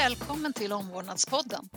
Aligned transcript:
Välkommen 0.00 0.52
till 0.52 0.72
Omvårdnadspodden. 0.72 1.68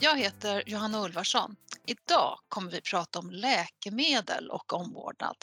Jag 0.00 0.18
heter 0.18 0.62
Johanna 0.66 1.04
Ulvarsson. 1.04 1.56
Idag 1.86 2.38
kommer 2.48 2.70
vi 2.70 2.80
prata 2.80 3.18
om 3.18 3.30
läkemedel 3.30 4.50
och 4.50 4.72
omvårdnad. 4.72 5.36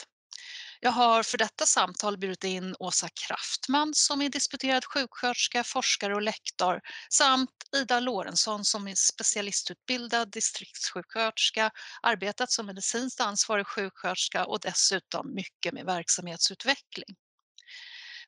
Jag 0.80 0.90
har 0.90 1.22
för 1.22 1.38
detta 1.38 1.66
samtal 1.66 2.18
bjudit 2.18 2.44
in 2.44 2.76
Åsa 2.78 3.08
Kraftman 3.26 3.94
som 3.94 4.22
är 4.22 4.28
disputerad 4.28 4.84
sjuksköterska, 4.84 5.64
forskare 5.64 6.14
och 6.14 6.22
lektor 6.22 6.80
samt 7.10 7.50
Ida 7.76 8.00
Lorentzon 8.00 8.64
som 8.64 8.88
är 8.88 8.94
specialistutbildad 8.94 10.30
distriktssjuksköterska, 10.30 11.70
arbetat 12.02 12.50
som 12.50 12.66
medicinskt 12.66 13.20
ansvarig 13.20 13.66
sjuksköterska 13.66 14.46
och 14.46 14.60
dessutom 14.60 15.34
mycket 15.34 15.74
med 15.74 15.84
verksamhetsutveckling. 15.84 17.16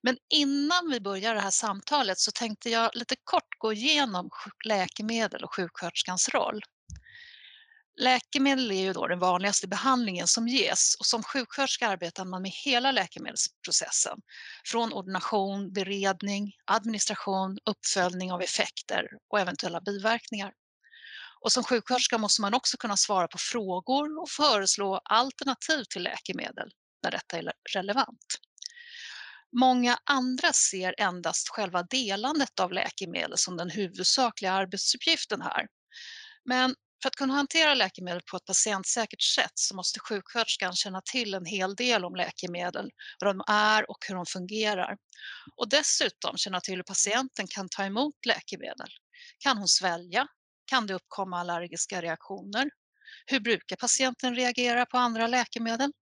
Men 0.06 0.19
innan 0.28 0.91
vi 0.91 1.01
börjar 1.01 1.34
det 1.34 1.41
här 1.41 1.51
samtalet 1.51 2.19
så 2.19 2.30
tänkte 2.30 2.70
jag 2.70 2.91
lite 2.95 3.16
kort 3.24 3.59
gå 3.59 3.73
igenom 3.73 4.30
läkemedel 4.64 5.45
och 5.45 5.55
sjuksköterskans 5.55 6.28
roll. 6.28 6.60
Läkemedel 8.01 8.70
är 8.70 8.80
ju 8.80 8.92
då 8.92 9.06
den 9.06 9.19
vanligaste 9.19 9.69
behandlingen 9.69 10.27
som 10.27 10.48
ges 10.48 10.95
och 10.98 11.06
som 11.06 11.23
sjuksköterska 11.23 11.88
arbetar 11.88 12.24
man 12.24 12.42
med 12.42 12.50
hela 12.64 12.92
läkemedelsprocessen. 12.92 14.19
Från 14.66 14.92
ordination, 14.92 15.73
beredning, 15.73 16.52
administration, 16.66 17.59
uppföljning 17.64 18.33
av 18.33 18.42
effekter 18.42 19.09
och 19.31 19.41
eventuella 19.41 19.81
biverkningar. 19.81 20.53
Och 21.41 21.53
som 21.53 21.64
sjuksköterska 21.64 22.19
måste 22.19 22.42
man 22.42 22.55
också 22.55 22.77
kunna 22.77 22.97
svara 22.97 23.28
på 23.28 23.38
frågor 23.38 24.22
och 24.22 24.31
föreslå 24.31 25.00
alternativ 25.05 25.84
till 25.91 26.03
läkemedel 26.03 26.70
när 27.03 27.11
detta 27.11 27.38
är 27.38 27.53
relevant. 27.75 28.45
Många 29.52 29.98
andra 30.05 30.52
ser 30.52 30.94
endast 30.98 31.48
själva 31.48 31.83
delandet 31.83 32.61
av 32.61 32.72
läkemedel 32.72 33.39
som 33.39 33.56
den 33.56 33.70
huvudsakliga 33.70 34.53
arbetsuppgiften 34.53 35.42
här. 35.42 35.66
Men 36.44 36.75
för 37.03 37.08
att 37.08 37.16
kunna 37.16 37.34
hantera 37.34 37.75
läkemedel 37.75 38.20
på 38.30 38.36
ett 38.36 38.44
patientsäkert 38.44 39.22
sätt 39.22 39.53
så 39.55 39.77
måste 39.77 40.00
sjuksköterskan 40.00 40.72
känna 40.72 41.00
till 41.12 41.34
en 41.34 41.44
hel 41.44 41.75
del 41.75 42.05
om 42.05 42.16
läkemedel, 42.16 42.91
vad 43.20 43.36
de 43.36 43.44
är 43.48 43.91
och 43.91 43.98
hur 44.08 44.14
de 44.14 44.27
fungerar. 44.27 44.97
Och 45.56 45.69
dessutom 45.69 46.36
känna 46.36 46.60
till 46.60 46.77
hur 46.77 46.83
patienten 46.83 47.47
kan 47.48 47.69
ta 47.69 47.84
emot 47.84 48.27
läkemedel. 48.27 48.88
Kan 49.38 49.58
hon 49.58 49.69
svälja? 49.69 50.27
Kan 50.64 50.86
det 50.86 50.94
uppkomma 50.94 51.41
allergiska 51.41 52.03
reaktioner? 52.03 52.70
Hur 53.27 53.41
brukar 53.41 53.77
patienten 53.77 54.34
reagera 54.36 54.86
på 54.86 54.98
andra 54.98 55.27
läkemedel? 55.27 55.92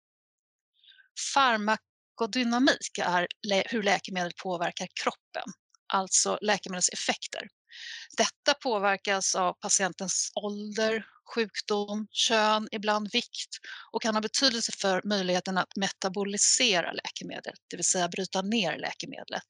Farmakodynamik 2.18 2.98
är 2.98 3.26
hur 3.66 3.82
läkemedel 3.82 4.32
påverkar 4.42 4.88
kroppen, 5.02 5.52
alltså 5.92 6.38
läkemedelseffekter. 6.40 7.48
Detta 8.16 8.54
påverkas 8.62 9.34
av 9.34 9.52
patientens 9.52 10.30
ålder, 10.34 11.06
sjukdom, 11.34 12.06
kön, 12.10 12.68
ibland 12.72 13.08
vikt 13.12 13.50
och 13.92 14.02
kan 14.02 14.14
ha 14.14 14.22
betydelse 14.22 14.72
för 14.78 15.02
möjligheten 15.04 15.58
att 15.58 15.76
metabolisera 15.76 16.92
läkemedlet, 16.92 17.54
det 17.70 17.76
vill 17.76 17.84
säga 17.84 18.08
bryta 18.08 18.42
ner 18.42 18.78
läkemedlet. 18.78 19.46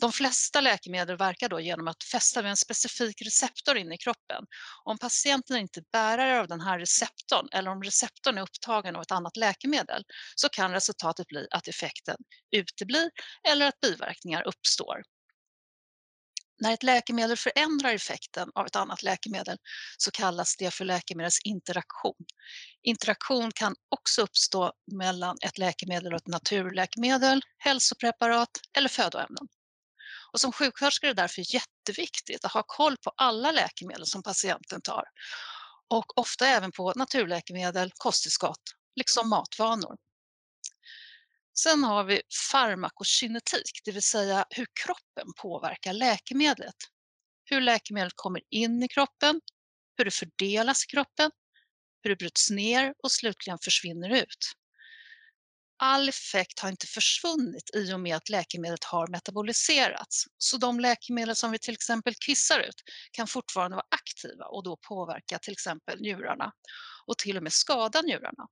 De 0.00 0.12
flesta 0.12 0.60
läkemedel 0.60 1.16
verkar 1.16 1.48
då 1.48 1.60
genom 1.60 1.88
att 1.88 2.04
fästa 2.04 2.42
vid 2.42 2.50
en 2.50 2.56
specifik 2.56 3.22
receptor 3.22 3.76
inne 3.76 3.94
i 3.94 3.98
kroppen. 3.98 4.44
Om 4.84 4.98
patienten 4.98 5.56
inte 5.56 5.80
är 5.80 5.84
bärare 5.92 6.40
av 6.40 6.48
den 6.48 6.60
här 6.60 6.78
receptorn 6.78 7.48
eller 7.52 7.70
om 7.70 7.82
receptorn 7.82 8.38
är 8.38 8.42
upptagen 8.42 8.96
av 8.96 9.02
ett 9.02 9.10
annat 9.12 9.36
läkemedel 9.36 10.04
så 10.34 10.48
kan 10.48 10.72
resultatet 10.72 11.26
bli 11.26 11.46
att 11.50 11.68
effekten 11.68 12.16
uteblir 12.56 13.10
eller 13.48 13.66
att 13.66 13.80
biverkningar 13.80 14.46
uppstår. 14.46 15.02
När 16.60 16.72
ett 16.74 16.82
läkemedel 16.82 17.36
förändrar 17.36 17.92
effekten 17.92 18.50
av 18.54 18.66
ett 18.66 18.76
annat 18.76 19.02
läkemedel 19.02 19.58
så 19.96 20.10
kallas 20.10 20.56
det 20.56 20.70
för 20.74 20.84
läkemedelsinteraktion. 20.84 22.24
Interaktion 22.82 23.50
kan 23.54 23.74
också 23.88 24.22
uppstå 24.22 24.72
mellan 24.92 25.36
ett 25.44 25.58
läkemedel 25.58 26.12
och 26.12 26.20
ett 26.20 26.26
naturläkemedel, 26.26 27.42
hälsopreparat 27.58 28.50
eller 28.76 28.88
födoämnen. 28.88 29.48
Och 30.32 30.40
som 30.40 30.52
sjuksköterska 30.52 31.06
är 31.06 31.14
det 31.14 31.22
därför 31.22 31.54
jätteviktigt 31.54 32.44
att 32.44 32.52
ha 32.52 32.62
koll 32.66 32.96
på 32.96 33.12
alla 33.16 33.50
läkemedel 33.50 34.06
som 34.06 34.22
patienten 34.22 34.80
tar 34.80 35.04
och 35.88 36.18
ofta 36.18 36.46
även 36.46 36.72
på 36.72 36.92
naturläkemedel, 36.96 37.92
kosttillskott, 37.96 38.62
liksom 38.96 39.28
matvanor. 39.28 39.96
Sen 41.58 41.84
har 41.84 42.04
vi 42.04 42.22
farmakokinetik, 42.52 43.80
det 43.84 43.92
vill 43.92 44.02
säga 44.02 44.44
hur 44.50 44.66
kroppen 44.84 45.32
påverkar 45.36 45.92
läkemedlet. 45.92 46.74
Hur 47.44 47.60
läkemedlet 47.60 48.12
kommer 48.16 48.42
in 48.50 48.82
i 48.82 48.88
kroppen, 48.88 49.40
hur 49.96 50.04
det 50.04 50.10
fördelas 50.10 50.84
i 50.84 50.86
kroppen, 50.86 51.30
hur 52.02 52.10
det 52.10 52.16
bryts 52.16 52.50
ner 52.50 52.94
och 53.02 53.12
slutligen 53.12 53.58
försvinner 53.62 54.10
ut. 54.10 54.52
All 55.80 56.08
effekt 56.08 56.58
har 56.60 56.68
inte 56.68 56.86
försvunnit 56.86 57.70
i 57.74 57.92
och 57.92 58.00
med 58.00 58.16
att 58.16 58.28
läkemedlet 58.28 58.84
har 58.84 59.06
metaboliserats. 59.06 60.24
Så 60.38 60.56
de 60.56 60.80
läkemedel 60.80 61.36
som 61.36 61.50
vi 61.50 61.58
till 61.58 61.74
exempel 61.74 62.14
kissar 62.14 62.60
ut 62.60 62.82
kan 63.12 63.26
fortfarande 63.26 63.74
vara 63.76 63.86
aktiva 63.90 64.44
och 64.44 64.64
då 64.64 64.76
påverka 64.88 65.38
till 65.38 65.52
exempel 65.52 66.00
njurarna 66.00 66.52
och 67.06 67.18
till 67.18 67.36
och 67.36 67.42
med 67.42 67.52
skada 67.52 68.02
njurarna. 68.02 68.46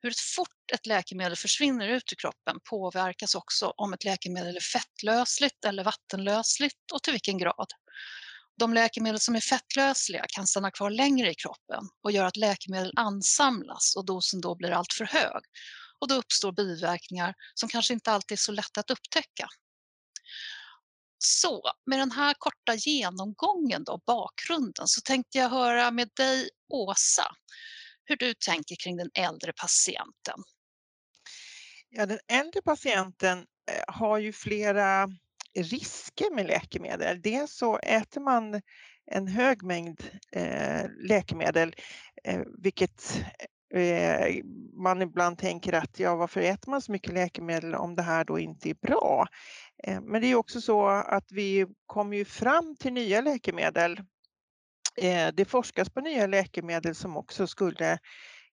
Hur 0.00 0.12
fort 0.36 0.70
ett 0.74 0.86
läkemedel 0.86 1.36
försvinner 1.36 1.88
ut 1.88 2.12
ur 2.12 2.16
kroppen 2.16 2.56
påverkas 2.70 3.34
också 3.34 3.66
om 3.76 3.92
ett 3.92 4.04
läkemedel 4.04 4.56
är 4.56 4.60
fettlösligt 4.60 5.64
eller 5.64 5.84
vattenlösligt 5.84 6.92
och 6.92 7.02
till 7.02 7.12
vilken 7.12 7.38
grad. 7.38 7.66
De 8.58 8.74
läkemedel 8.74 9.20
som 9.20 9.36
är 9.36 9.40
fettlösliga 9.40 10.24
kan 10.28 10.46
stanna 10.46 10.70
kvar 10.70 10.90
längre 10.90 11.30
i 11.30 11.34
kroppen 11.34 11.84
och 12.02 12.12
gör 12.12 12.24
att 12.24 12.36
läkemedel 12.36 12.92
ansamlas 12.96 13.96
och 13.96 14.06
dosen 14.06 14.40
då 14.40 14.54
blir 14.54 14.70
alltför 14.70 15.04
hög. 15.04 15.42
Och 16.02 16.08
då 16.08 16.14
uppstår 16.14 16.52
biverkningar 16.52 17.34
som 17.54 17.68
kanske 17.68 17.94
inte 17.94 18.12
alltid 18.12 18.32
är 18.32 18.40
så 18.40 18.52
lätta 18.52 18.80
att 18.80 18.90
upptäcka. 18.90 19.48
Så 21.18 21.62
med 21.86 21.98
den 21.98 22.10
här 22.10 22.34
korta 22.38 22.74
genomgången 22.74 23.84
då, 23.84 24.00
bakgrunden, 24.06 24.88
så 24.88 25.00
tänkte 25.00 25.38
jag 25.38 25.48
höra 25.48 25.90
med 25.90 26.10
dig 26.16 26.48
Åsa 26.68 27.36
hur 28.04 28.16
du 28.16 28.34
tänker 28.34 28.76
kring 28.76 28.96
den 28.96 29.10
äldre 29.14 29.52
patienten. 29.52 30.42
Ja, 31.88 32.06
den 32.06 32.18
äldre 32.28 32.62
patienten 32.62 33.38
eh, 33.70 33.94
har 33.94 34.18
ju 34.18 34.32
flera 34.32 35.08
risker 35.54 36.34
med 36.34 36.46
läkemedel. 36.46 37.22
Dels 37.22 37.56
så 37.56 37.78
äter 37.78 38.20
man 38.20 38.62
en 39.10 39.28
hög 39.28 39.62
mängd 39.62 40.02
eh, 40.32 40.84
läkemedel, 41.08 41.74
eh, 42.24 42.40
vilket 42.58 43.24
Eh, 43.74 44.44
man 44.72 45.02
ibland 45.02 45.38
tänker 45.38 45.72
att 45.72 46.00
ja, 46.00 46.16
varför 46.16 46.40
äter 46.40 46.70
man 46.70 46.82
så 46.82 46.92
mycket 46.92 47.12
läkemedel 47.12 47.74
om 47.74 47.94
det 47.94 48.02
här 48.02 48.24
då 48.24 48.38
inte 48.38 48.70
är 48.70 48.74
bra? 48.74 49.26
Eh, 49.84 50.00
men 50.00 50.20
det 50.20 50.26
är 50.26 50.34
också 50.34 50.60
så 50.60 50.86
att 50.88 51.32
vi 51.32 51.66
kommer 51.86 52.16
ju 52.16 52.24
fram 52.24 52.76
till 52.76 52.92
nya 52.92 53.20
läkemedel 53.20 54.00
eh, 54.96 55.28
det 55.34 55.44
forskas 55.44 55.90
på 55.90 56.00
nya 56.00 56.26
läkemedel 56.26 56.94
som 56.94 57.16
också 57.16 57.46
skulle 57.46 57.98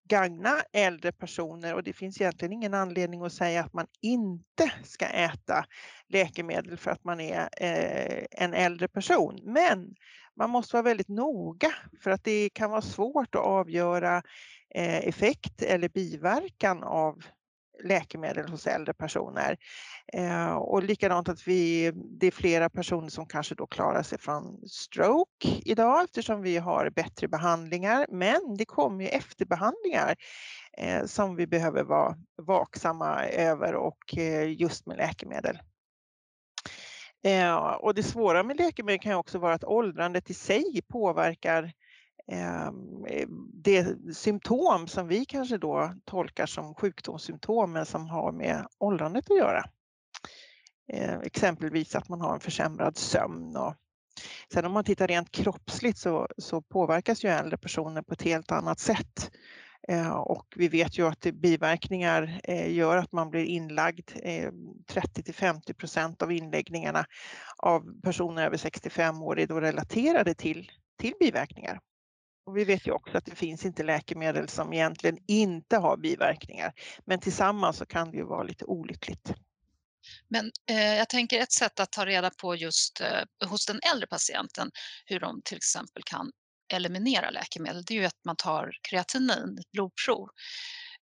gagna 0.10 0.62
äldre 0.74 1.12
personer 1.12 1.76
och 1.76 1.84
det 1.84 1.94
finns 1.94 2.22
egentligen 2.22 2.54
ingen 2.54 2.74
anledning 2.74 3.22
att 3.22 3.34
säga 3.34 3.64
att 3.64 3.74
man 3.74 3.88
inte 4.02 4.72
ska 4.84 5.06
äta 5.06 5.66
läkemedel 6.08 6.78
för 6.78 6.92
att 6.92 7.04
man 7.04 7.20
är 7.20 7.50
en 8.32 8.54
äldre 8.54 8.88
person. 8.88 9.40
Men 9.44 9.96
man 10.36 10.50
måste 10.50 10.76
vara 10.76 10.84
väldigt 10.84 11.08
noga 11.08 11.74
för 12.04 12.12
att 12.12 12.24
det 12.24 12.50
kan 12.50 12.72
vara 12.72 12.82
svårt 12.82 13.36
att 13.36 13.42
avgöra 13.42 14.24
Eh, 14.76 15.08
effekt 15.08 15.62
eller 15.62 15.90
biverkan 15.90 16.84
av 16.84 17.24
läkemedel 17.84 18.50
hos 18.50 18.68
äldre 18.68 18.94
personer. 18.94 19.58
Eh, 20.14 20.52
och 20.52 20.84
likadant 20.84 21.30
att 21.30 21.48
vi, 21.48 21.92
det 21.96 22.28
är 22.28 22.32
flera 22.32 22.70
personer 22.70 23.10
som 23.10 23.26
kanske 23.26 23.56
då 23.56 23.68
klarar 23.68 24.04
sig 24.04 24.20
från 24.20 24.68
stroke 24.68 25.62
idag 25.66 26.04
eftersom 26.04 26.42
vi 26.42 26.58
har 26.58 26.90
bättre 26.90 27.28
behandlingar. 27.28 28.06
Men 28.10 28.56
det 28.58 28.66
kommer 28.66 29.04
ju 29.04 29.10
efterbehandlingar 29.10 30.16
eh, 30.78 31.06
som 31.06 31.36
vi 31.36 31.48
behöver 31.48 31.84
vara 31.84 32.16
vaksamma 32.42 33.26
över 33.26 33.76
och 33.76 34.18
eh, 34.18 34.62
just 34.62 34.86
med 34.86 34.98
läkemedel. 34.98 35.60
Eh, 37.24 37.56
och 37.56 37.94
det 37.94 38.04
svåra 38.04 38.44
med 38.44 38.58
läkemedel 38.58 39.00
kan 39.00 39.14
också 39.14 39.40
vara 39.40 39.54
att 39.54 39.64
åldrandet 39.64 40.30
i 40.30 40.34
sig 40.34 40.82
påverkar 40.88 41.64
eh, 41.64 41.72
Ehm, 42.32 43.06
eh, 43.06 43.28
det 43.54 43.98
symptom 44.16 44.88
som 44.88 45.08
vi 45.08 45.26
kanske 45.26 45.58
då 45.58 45.94
tolkar 46.06 46.46
som 46.46 46.76
sjukdomssymptom 46.76 47.72
men 47.72 47.86
som 47.86 48.10
har 48.10 48.32
med 48.32 48.68
åldrandet 48.78 49.32
att 49.32 49.38
göra. 49.38 49.64
Ehm, 50.94 51.22
exempelvis 51.22 51.96
att 51.96 52.10
man 52.10 52.22
har 52.22 52.34
en 52.34 52.40
försämrad 52.40 52.98
sömn. 52.98 53.58
Och 53.58 53.76
sen 54.54 54.66
om 54.66 54.72
man 54.72 54.84
tittar 54.84 55.08
rent 55.08 55.32
kroppsligt 55.32 55.98
så, 55.98 56.28
så 56.38 56.62
påverkas 56.62 57.24
ju 57.24 57.30
äldre 57.30 57.58
personer 57.58 58.02
på 58.02 58.14
ett 58.14 58.22
helt 58.22 58.52
annat 58.52 58.80
sätt 58.80 59.32
ehm, 59.88 60.12
och 60.12 60.46
vi 60.56 60.68
vet 60.68 61.00
ju 61.00 61.08
att 61.08 61.20
biverkningar 61.20 62.40
eh, 62.44 62.74
gör 62.74 62.98
att 62.98 63.12
man 63.12 63.30
blir 63.30 63.46
inlagd. 63.46 64.12
Eh, 64.24 64.52
30 64.88 65.24
till 65.24 65.34
50 65.34 65.74
procent 65.74 66.22
av 66.22 66.32
inläggningarna 66.32 67.06
av 67.58 68.02
personer 68.02 68.46
över 68.46 68.58
65 68.58 69.22
år 69.22 69.40
är 69.40 69.48
då 69.48 69.60
relaterade 69.60 70.34
till, 70.34 70.72
till 70.98 71.14
biverkningar. 71.20 71.80
Och 72.50 72.58
vi 72.58 72.64
vet 72.64 72.88
ju 72.88 72.92
också 72.92 73.18
att 73.18 73.26
det 73.26 73.36
finns 73.36 73.66
inte 73.66 73.84
läkemedel 73.84 74.50
som 74.50 74.74
egentligen 74.74 75.18
inte 75.28 75.78
har 75.78 75.98
biverkningar. 75.98 76.74
Men 77.06 77.20
tillsammans 77.20 77.78
så 77.78 77.86
kan 77.86 78.12
det 78.12 78.18
ju 78.18 78.24
vara 78.24 78.44
lite 78.44 78.66
olyckligt. 78.66 79.34
Men 80.28 80.52
eh, 80.70 80.96
jag 80.96 81.10
tänker 81.10 81.40
ett 81.40 81.52
sätt 81.52 81.80
att 81.80 81.92
ta 81.92 82.06
reda 82.06 82.30
på 82.30 82.56
just 82.56 83.02
eh, 83.02 83.48
hos 83.50 83.66
den 83.66 83.80
äldre 83.94 84.08
patienten 84.08 84.72
hur 85.06 85.20
de 85.20 85.42
till 85.46 85.58
exempel 85.58 86.04
kan 86.06 86.32
eliminera 86.74 87.30
läkemedel, 87.30 87.84
det 87.84 87.94
är 87.94 88.00
ju 88.00 88.06
att 88.06 88.26
man 88.26 88.36
tar 88.36 88.72
kreatinin, 88.82 89.58
ett 89.60 89.72
blodprov. 89.72 90.30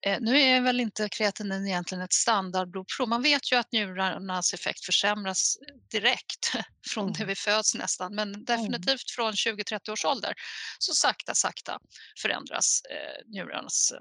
Eh, 0.07 0.19
nu 0.21 0.41
är 0.41 0.61
väl 0.61 0.81
inte 0.81 1.09
kreatinin 1.09 1.67
egentligen 1.67 2.05
ett 2.05 2.13
standardblodprov. 2.13 3.09
Man 3.09 3.23
vet 3.23 3.53
ju 3.53 3.57
att 3.57 3.73
njurarnas 3.73 4.55
effekt 4.55 4.85
försämras 4.85 5.57
direkt 5.95 6.53
från 6.93 7.05
mm. 7.05 7.13
det 7.13 7.25
vi 7.25 7.35
föds 7.35 7.75
nästan, 7.75 8.15
men 8.15 8.29
mm. 8.29 8.45
definitivt 8.45 9.11
från 9.11 9.33
20-30 9.33 9.91
års 9.91 10.05
ålder 10.05 10.35
så 10.79 10.95
sakta, 10.95 11.35
sakta 11.35 11.79
förändras 12.23 12.81
eh, 12.91 13.27
njurarnas 13.27 13.93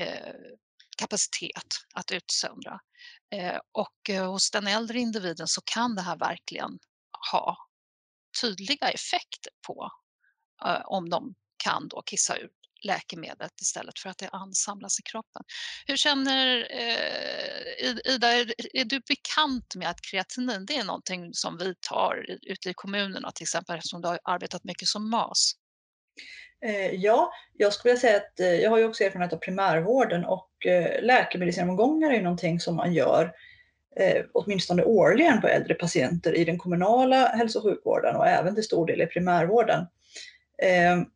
eh, 0.00 0.34
kapacitet 0.98 1.74
att 1.94 2.10
utsöndra. 2.10 2.80
Eh, 3.34 3.58
och 3.72 4.10
eh, 4.10 4.30
hos 4.30 4.50
den 4.50 4.66
äldre 4.66 4.98
individen 4.98 5.48
så 5.48 5.60
kan 5.64 5.94
det 5.94 6.02
här 6.02 6.16
verkligen 6.16 6.78
ha 7.32 7.56
tydliga 8.40 8.90
effekter 8.90 9.52
på 9.66 9.90
eh, 10.66 10.82
om 10.84 11.10
de 11.10 11.34
kan 11.64 11.88
då 11.88 12.02
kissa 12.02 12.36
ut 12.36 12.57
läkemedlet 12.82 13.60
istället 13.60 13.98
för 13.98 14.10
att 14.10 14.18
det 14.18 14.28
ansamlas 14.28 15.00
i 15.00 15.02
kroppen. 15.02 15.42
Hur 15.86 15.96
känner 15.96 16.66
eh, 16.70 18.12
Ida, 18.14 18.32
är, 18.32 18.52
är, 18.72 18.84
du 18.84 19.00
bekant 19.00 19.74
med 19.74 19.88
att 19.88 20.00
kreatinin 20.10 20.66
det 20.66 20.76
är 20.76 20.84
någonting 20.84 21.34
som 21.34 21.58
vi 21.58 21.74
tar 21.80 22.26
ute 22.42 22.70
i 22.70 22.74
kommunerna 22.74 23.30
till 23.30 23.44
exempel 23.44 23.76
eftersom 23.76 24.02
du 24.02 24.08
har 24.08 24.18
arbetat 24.24 24.64
mycket 24.64 24.88
som 24.88 25.10
MAS? 25.10 25.52
Eh, 26.64 26.94
ja, 26.94 27.32
jag 27.56 27.72
skulle 27.72 27.92
vilja 27.92 28.00
säga 28.00 28.16
att 28.16 28.40
eh, 28.40 28.54
jag 28.54 28.70
har 28.70 28.78
ju 28.78 28.84
också 28.84 29.04
erfarenhet 29.04 29.32
av 29.32 29.36
primärvården 29.36 30.24
och 30.24 30.66
eh, 30.66 31.02
läkemedelsgenomgångar 31.02 32.10
är 32.10 32.14
ju 32.14 32.22
någonting 32.22 32.60
som 32.60 32.76
man 32.76 32.92
gör 32.92 33.32
eh, 33.96 34.24
åtminstone 34.32 34.84
årligen 34.84 35.40
på 35.40 35.48
äldre 35.48 35.74
patienter 35.74 36.36
i 36.36 36.44
den 36.44 36.58
kommunala 36.58 37.26
hälso 37.26 37.58
och 37.58 37.64
sjukvården 37.64 38.16
och 38.16 38.26
även 38.26 38.54
till 38.54 38.64
stor 38.64 38.86
del 38.86 39.00
i 39.00 39.06
primärvården. 39.06 39.86
Ehm, 40.62 41.06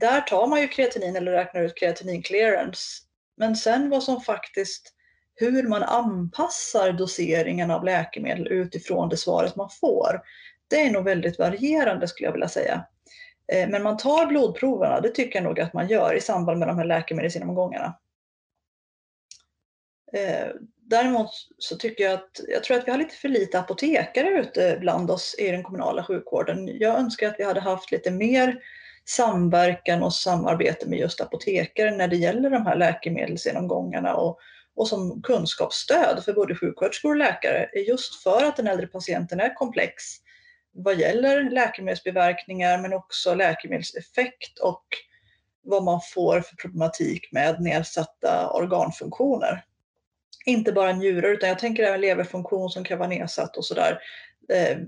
där 0.00 0.20
tar 0.20 0.46
man 0.46 0.60
ju 0.60 0.68
kreatinin 0.68 1.16
eller 1.16 1.32
räknar 1.32 1.62
ut 1.62 1.78
kreatinin 1.78 2.22
clearance. 2.22 3.02
Men 3.36 3.56
sen 3.56 3.90
vad 3.90 4.02
som 4.02 4.20
faktiskt, 4.20 4.94
hur 5.34 5.68
man 5.68 5.82
anpassar 5.82 6.92
doseringen 6.92 7.70
av 7.70 7.84
läkemedel 7.84 8.48
utifrån 8.48 9.08
det 9.08 9.16
svaret 9.16 9.56
man 9.56 9.70
får, 9.80 10.20
det 10.68 10.80
är 10.80 10.90
nog 10.90 11.04
väldigt 11.04 11.38
varierande 11.38 12.08
skulle 12.08 12.26
jag 12.26 12.32
vilja 12.32 12.48
säga. 12.48 12.86
Eh, 13.52 13.68
men 13.68 13.82
man 13.82 13.96
tar 13.96 14.26
blodproverna, 14.26 15.00
det 15.00 15.10
tycker 15.10 15.38
jag 15.38 15.44
nog 15.44 15.60
att 15.60 15.72
man 15.72 15.88
gör 15.88 16.14
i 16.14 16.20
samband 16.20 16.58
med 16.58 16.68
de 16.68 16.78
här 16.78 16.84
läkemedelsgenomgångarna. 16.84 17.98
Eh, 20.12 20.48
däremot 20.76 21.30
så 21.58 21.76
tycker 21.76 22.04
jag 22.04 22.14
att, 22.14 22.40
jag 22.48 22.64
tror 22.64 22.76
att 22.76 22.86
vi 22.86 22.90
har 22.90 22.98
lite 22.98 23.14
för 23.14 23.28
lite 23.28 23.58
apotekare 23.58 24.28
ute 24.28 24.78
bland 24.80 25.10
oss 25.10 25.34
i 25.38 25.50
den 25.50 25.62
kommunala 25.62 26.04
sjukvården. 26.04 26.78
Jag 26.78 26.98
önskar 26.98 27.28
att 27.28 27.36
vi 27.38 27.44
hade 27.44 27.60
haft 27.60 27.92
lite 27.92 28.10
mer 28.10 28.62
samverkan 29.08 30.02
och 30.02 30.14
samarbete 30.14 30.88
med 30.88 30.98
just 30.98 31.20
apotekare 31.20 31.90
när 31.90 32.08
det 32.08 32.16
gäller 32.16 32.50
de 32.50 32.66
här 32.66 32.76
läkemedelsgenomgångarna 32.76 34.14
och, 34.14 34.38
och 34.74 34.88
som 34.88 35.22
kunskapsstöd 35.22 36.24
för 36.24 36.32
både 36.32 36.54
sjuksköterskor 36.54 37.10
och 37.10 37.16
läkare 37.16 37.68
just 37.86 38.22
för 38.22 38.44
att 38.44 38.56
den 38.56 38.66
äldre 38.66 38.86
patienten 38.86 39.40
är 39.40 39.54
komplex 39.54 40.02
vad 40.72 40.98
gäller 40.98 41.50
läkemedelsbiverkningar 41.50 42.78
men 42.78 42.92
också 42.92 43.34
läkemedelseffekt 43.34 44.58
och 44.58 44.84
vad 45.62 45.84
man 45.84 46.00
får 46.14 46.40
för 46.40 46.56
problematik 46.56 47.32
med 47.32 47.60
nedsatta 47.60 48.50
organfunktioner. 48.50 49.64
Inte 50.46 50.72
bara 50.72 50.92
njurar 50.92 51.28
utan 51.28 51.48
jag 51.48 51.58
tänker 51.58 51.82
även 51.82 52.00
leverfunktion 52.00 52.70
som 52.70 52.84
kan 52.84 52.98
vara 52.98 53.08
nedsatt 53.08 53.56
och 53.56 53.64
sådär. 53.64 53.98
Eh, 54.52 54.78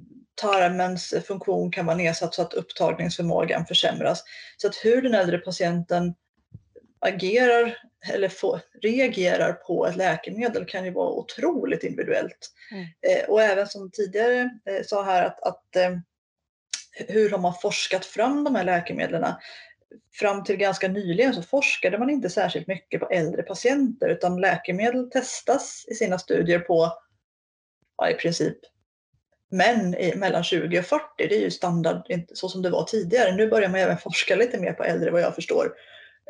Tarmens 0.41 1.15
funktion 1.27 1.71
kan 1.71 1.87
vara 1.87 1.97
nedsatt 1.97 2.35
så 2.35 2.43
att 2.43 2.55
upptagningsförmågan 2.55 3.67
försämras. 3.67 4.25
Så 4.57 4.69
att 4.69 4.77
hur 4.77 5.03
den 5.03 5.15
äldre 5.15 5.39
patienten 5.39 6.15
agerar 7.01 7.79
eller 8.13 8.29
får, 8.29 8.61
reagerar 8.83 9.53
på 9.53 9.87
ett 9.87 9.97
läkemedel 9.97 10.65
kan 10.65 10.85
ju 10.85 10.91
vara 10.91 11.11
otroligt 11.11 11.85
individuellt. 11.85 12.53
Mm. 12.73 12.85
Eh, 12.85 13.29
och 13.29 13.43
även 13.43 13.67
som 13.67 13.91
tidigare 13.91 14.41
eh, 14.41 14.85
sa 14.85 15.03
här 15.03 15.25
att, 15.25 15.43
att 15.43 15.77
eh, 15.77 15.97
hur 17.09 17.31
har 17.31 17.39
man 17.39 17.55
forskat 17.63 18.05
fram 18.05 18.45
de 18.45 18.55
här 18.55 18.65
läkemedlen? 18.65 19.35
Fram 20.13 20.45
till 20.45 20.57
ganska 20.57 20.89
nyligen 20.89 21.35
så 21.35 21.43
forskade 21.43 21.99
man 21.99 22.11
inte 22.11 22.31
särskilt 22.31 22.67
mycket 22.67 23.01
på 23.01 23.09
äldre 23.09 23.43
patienter 23.43 24.09
utan 24.09 24.41
läkemedel 24.41 25.11
testas 25.11 25.85
i 25.89 25.95
sina 25.95 26.19
studier 26.19 26.59
på 26.59 26.93
ja, 27.97 28.11
i 28.11 28.15
princip 28.15 28.59
män 29.51 29.95
i, 29.95 30.15
mellan 30.17 30.45
20 30.45 30.79
och 30.79 30.85
40. 30.85 31.05
Det 31.17 31.37
är 31.37 31.41
ju 31.41 31.51
standard 31.51 32.03
så 32.35 32.49
som 32.49 32.63
det 32.63 32.71
var 32.71 32.85
tidigare. 32.85 33.33
Nu 33.33 33.49
börjar 33.49 33.69
man 33.69 33.81
även 33.81 33.99
forska 34.05 34.37
lite 34.37 34.59
mer 34.59 34.73
på 34.73 34.85
äldre 34.85 35.11
vad 35.11 35.23
jag 35.23 35.35
förstår. 35.35 35.73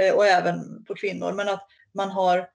Eh, 0.00 0.14
och 0.14 0.26
även 0.26 0.84
på 0.84 0.94
kvinnor. 0.94 1.32
Men 1.32 1.49
att 1.49 1.67
man 1.94 2.11
har 2.11 2.49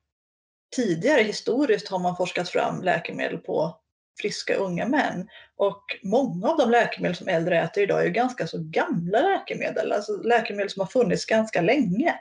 tidigare 0.75 1.21
historiskt 1.21 1.87
har 1.87 1.99
man 1.99 2.17
forskat 2.17 2.49
fram 2.49 2.81
läkemedel 2.81 3.37
på 3.37 3.79
friska 4.21 4.55
unga 4.55 4.85
män. 4.85 5.27
Och 5.55 5.83
många 6.03 6.49
av 6.49 6.57
de 6.57 6.71
läkemedel 6.71 7.15
som 7.15 7.27
äldre 7.27 7.61
äter 7.61 7.83
idag 7.83 8.01
är 8.01 8.05
ju 8.05 8.11
ganska 8.11 8.47
så 8.47 8.57
gamla 8.59 9.19
läkemedel, 9.19 9.91
alltså 9.91 10.15
läkemedel 10.15 10.69
som 10.69 10.79
har 10.79 10.87
funnits 10.87 11.25
ganska 11.25 11.61
länge. 11.61 12.15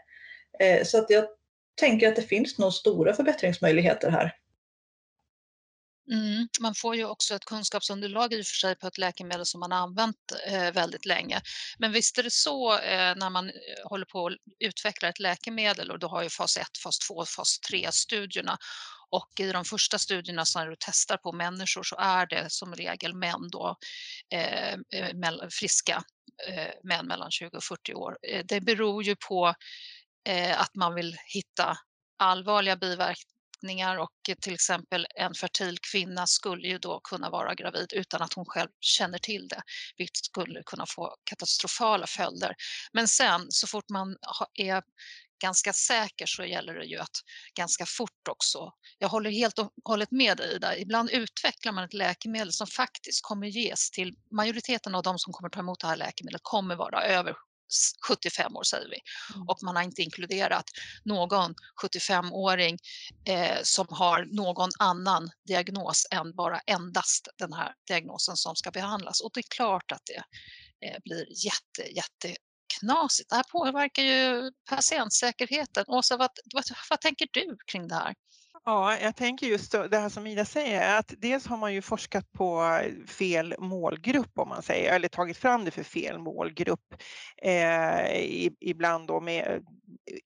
Eh, 0.61 0.85
så 0.85 0.99
att 0.99 1.11
jag 1.11 1.25
tänker 1.81 2.08
att 2.08 2.17
det 2.17 2.23
finns 2.23 2.58
nog 2.58 2.73
stora 2.73 3.14
förbättringsmöjligheter 3.14 4.11
här. 4.11 4.37
Mm, 6.12 6.49
man 6.61 6.75
får 6.75 6.97
ju 6.97 7.05
också 7.05 7.35
ett 7.35 7.45
kunskapsunderlag 7.45 8.33
i 8.33 8.43
och 8.43 8.47
för 8.47 8.55
sig 8.55 8.77
på 8.77 8.87
ett 8.87 8.99
läkemedel 8.99 9.46
som 9.46 9.61
man 9.61 9.73
har 9.73 9.79
använt 9.79 10.17
eh, 10.46 10.73
väldigt 10.73 11.06
länge. 11.06 11.41
Men 11.79 11.93
visst 11.93 12.19
är 12.19 12.23
det 12.23 12.32
så 12.32 12.79
eh, 12.79 13.17
när 13.17 13.31
man 13.31 13.49
eh, 13.49 13.55
håller 13.84 14.06
på 14.06 14.27
att 14.27 14.32
utveckla 14.61 15.08
ett 15.08 15.19
läkemedel 15.19 15.91
och 15.91 15.99
då 15.99 16.08
har 16.08 16.23
ju 16.23 16.29
fas 16.29 16.56
1, 16.56 16.67
fas 16.82 16.99
2, 16.99 17.25
fas 17.25 17.58
3 17.58 17.93
studierna 17.93 18.58
och 19.11 19.41
i 19.41 19.53
de 19.53 19.65
första 19.65 19.99
studierna 19.99 20.44
som 20.44 20.69
du 20.69 20.77
testar 20.79 21.17
på 21.17 21.32
människor 21.32 21.82
så 21.82 21.96
är 21.96 22.27
det 22.27 22.51
som 22.51 22.75
regel 22.75 23.15
män 23.15 23.51
då, 23.53 23.77
eh, 24.32 24.73
eh 24.73 25.49
friska 25.51 26.03
eh, 26.49 26.70
män 26.82 27.06
mellan 27.06 27.31
20 27.31 27.56
och 27.56 27.65
40 27.65 27.94
år. 27.94 28.19
Eh, 28.29 28.44
det 28.44 28.61
beror 28.61 29.03
ju 29.03 29.17
på 29.29 29.55
att 30.56 30.75
man 30.75 30.94
vill 30.94 31.17
hitta 31.27 31.79
allvarliga 32.19 32.77
biverkningar 32.77 33.33
biverkningar 33.65 33.97
och 33.99 34.41
till 34.41 34.55
exempel 34.55 35.06
en 35.15 35.35
fertil 35.35 35.79
kvinna 35.93 36.27
skulle 36.27 36.69
ju 36.69 36.79
då 36.79 37.01
kunna 37.01 37.31
vara 37.31 37.55
gravid 37.55 37.93
utan 37.93 38.23
att 38.23 38.35
hon 38.35 38.44
själv 38.44 38.69
känner 38.81 39.19
till 39.19 39.49
det, 39.49 39.63
vilket 39.97 40.25
skulle 40.25 40.63
kunna 40.67 40.87
få 40.87 41.17
katastrofala 41.25 42.06
följder. 42.06 42.55
Men 42.93 43.09
sen 43.09 43.47
så 43.49 43.67
fort 43.67 43.89
man 43.91 44.17
är 44.55 44.83
ganska 45.43 45.73
säker 45.73 46.27
så 46.27 46.44
gäller 46.44 46.75
det 46.75 46.87
ju 46.87 46.99
att 46.99 47.17
ganska 47.56 47.87
fort 47.87 48.29
också. 48.31 48.73
Jag 48.99 49.09
håller 49.09 49.31
helt 49.31 49.59
och 49.59 49.71
hållet 49.85 50.11
med 50.11 50.37
dig 50.37 50.55
Ida, 50.56 50.77
Ibland 50.77 51.11
utvecklar 51.11 51.73
man 51.73 51.85
ett 51.85 51.94
läkemedel 51.94 52.53
som 52.53 52.67
faktiskt 52.67 53.23
kommer 53.23 53.47
ges 53.47 53.91
till 53.91 54.15
majoriteten 54.31 54.94
av 54.94 55.03
de 55.03 55.19
som 55.19 55.33
kommer 55.33 55.51
ta 55.51 55.61
emot 55.61 55.81
det 55.81 55.87
här 55.87 55.97
läkemedlet 55.97 56.43
kommer 56.44 56.77
vara 56.77 57.03
över 57.03 57.35
75 58.09 58.56
år 58.56 58.63
säger 58.63 58.89
vi. 58.89 58.99
Mm. 59.35 59.49
Och 59.49 59.59
man 59.63 59.77
har 59.77 59.83
inte 59.83 60.03
inkluderat 60.03 60.65
någon 61.05 61.55
75-åring 61.83 62.79
eh, 63.27 63.59
som 63.63 63.87
har 63.91 64.25
någon 64.37 64.71
annan 64.79 65.31
diagnos 65.47 66.06
än 66.11 66.35
bara 66.35 66.59
endast 66.59 67.29
den 67.39 67.53
här 67.53 67.73
diagnosen 67.89 68.37
som 68.37 68.56
ska 68.56 68.71
behandlas. 68.71 69.21
Och 69.21 69.31
det 69.35 69.41
är 69.41 69.55
klart 69.56 69.93
att 69.93 70.03
det 70.05 70.23
eh, 70.89 70.99
blir 71.05 71.27
jätte, 71.44 71.94
jätte 71.97 72.37
knasigt. 72.81 73.31
Det 73.31 73.37
här 73.37 73.44
påverkar 73.53 74.03
ju 74.03 74.53
patientsäkerheten. 74.71 75.85
Åsa, 75.89 76.17
vad, 76.17 76.31
vad, 76.55 76.65
vad 76.91 77.01
tänker 77.01 77.29
du 77.33 77.56
kring 77.67 77.89
det 77.89 77.94
här? 77.94 78.15
Ja, 78.67 78.99
jag 78.99 79.17
tänker 79.17 79.47
just 79.47 79.73
det 79.73 79.99
här 79.99 80.09
som 80.09 80.27
Ida 80.27 80.44
säger, 80.44 80.99
att 80.99 81.15
dels 81.19 81.47
har 81.47 81.56
man 81.56 81.75
ju 81.75 81.83
forskat 81.83 82.33
på 82.33 82.63
eh, 82.83 83.06
fel 83.06 83.55
målgrupp 83.59 84.39
om 84.39 84.49
man 84.49 84.63
säger, 84.63 84.94
eller 84.94 85.09
tagit 85.09 85.37
fram 85.37 85.65
det 85.65 85.71
för 85.71 85.83
fel 85.83 86.19
målgrupp. 86.19 86.94
Eh, 87.43 88.47
ibland 88.61 89.06
då 89.06 89.21
med 89.21 89.47
eh, 89.47 89.61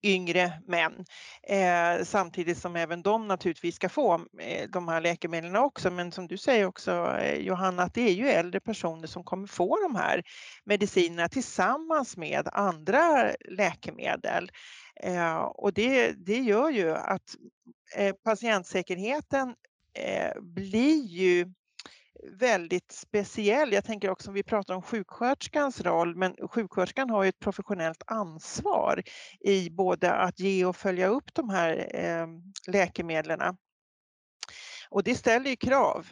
yngre 0.03 0.53
män. 0.67 1.05
Eh, 1.43 2.03
samtidigt 2.03 2.57
som 2.57 2.75
även 2.75 3.01
de 3.01 3.27
naturligtvis 3.27 3.75
ska 3.75 3.89
få 3.89 4.13
eh, 4.39 4.69
de 4.69 4.87
här 4.87 5.01
läkemedlen 5.01 5.55
också. 5.55 5.91
Men 5.91 6.11
som 6.11 6.27
du 6.27 6.37
säger 6.37 6.65
också 6.65 7.17
eh, 7.21 7.39
Johanna, 7.39 7.83
att 7.83 7.93
det 7.93 8.09
är 8.09 8.13
ju 8.13 8.29
äldre 8.29 8.59
personer 8.59 9.07
som 9.07 9.23
kommer 9.23 9.47
få 9.47 9.77
de 9.81 9.95
här 9.95 10.23
medicinerna 10.65 11.29
tillsammans 11.29 12.17
med 12.17 12.49
andra 12.53 13.31
läkemedel. 13.49 14.51
Eh, 15.03 15.37
och 15.37 15.73
det, 15.73 16.11
det 16.11 16.37
gör 16.39 16.69
ju 16.69 16.95
att 16.95 17.35
Eh, 17.95 18.15
patientsäkerheten 18.23 19.55
eh, 19.93 20.41
blir 20.41 21.05
ju 21.05 21.53
väldigt 22.39 22.91
speciell. 22.91 23.73
Jag 23.73 23.85
tänker 23.85 24.09
också 24.09 24.29
om 24.29 24.33
vi 24.33 24.43
pratar 24.43 24.75
om 24.75 24.81
sjuksköterskans 24.81 25.81
roll, 25.81 26.15
men 26.15 26.35
sjuksköterskan 26.49 27.09
har 27.09 27.23
ju 27.23 27.29
ett 27.29 27.39
professionellt 27.39 28.03
ansvar 28.05 29.03
i 29.39 29.69
både 29.69 30.11
att 30.11 30.39
ge 30.39 30.65
och 30.65 30.75
följa 30.75 31.07
upp 31.07 31.33
de 31.33 31.49
här 31.49 31.95
eh, 31.95 32.27
läkemedlen. 32.67 33.57
Och 34.89 35.03
det 35.03 35.15
ställer 35.15 35.49
ju 35.49 35.55
krav 35.55 36.07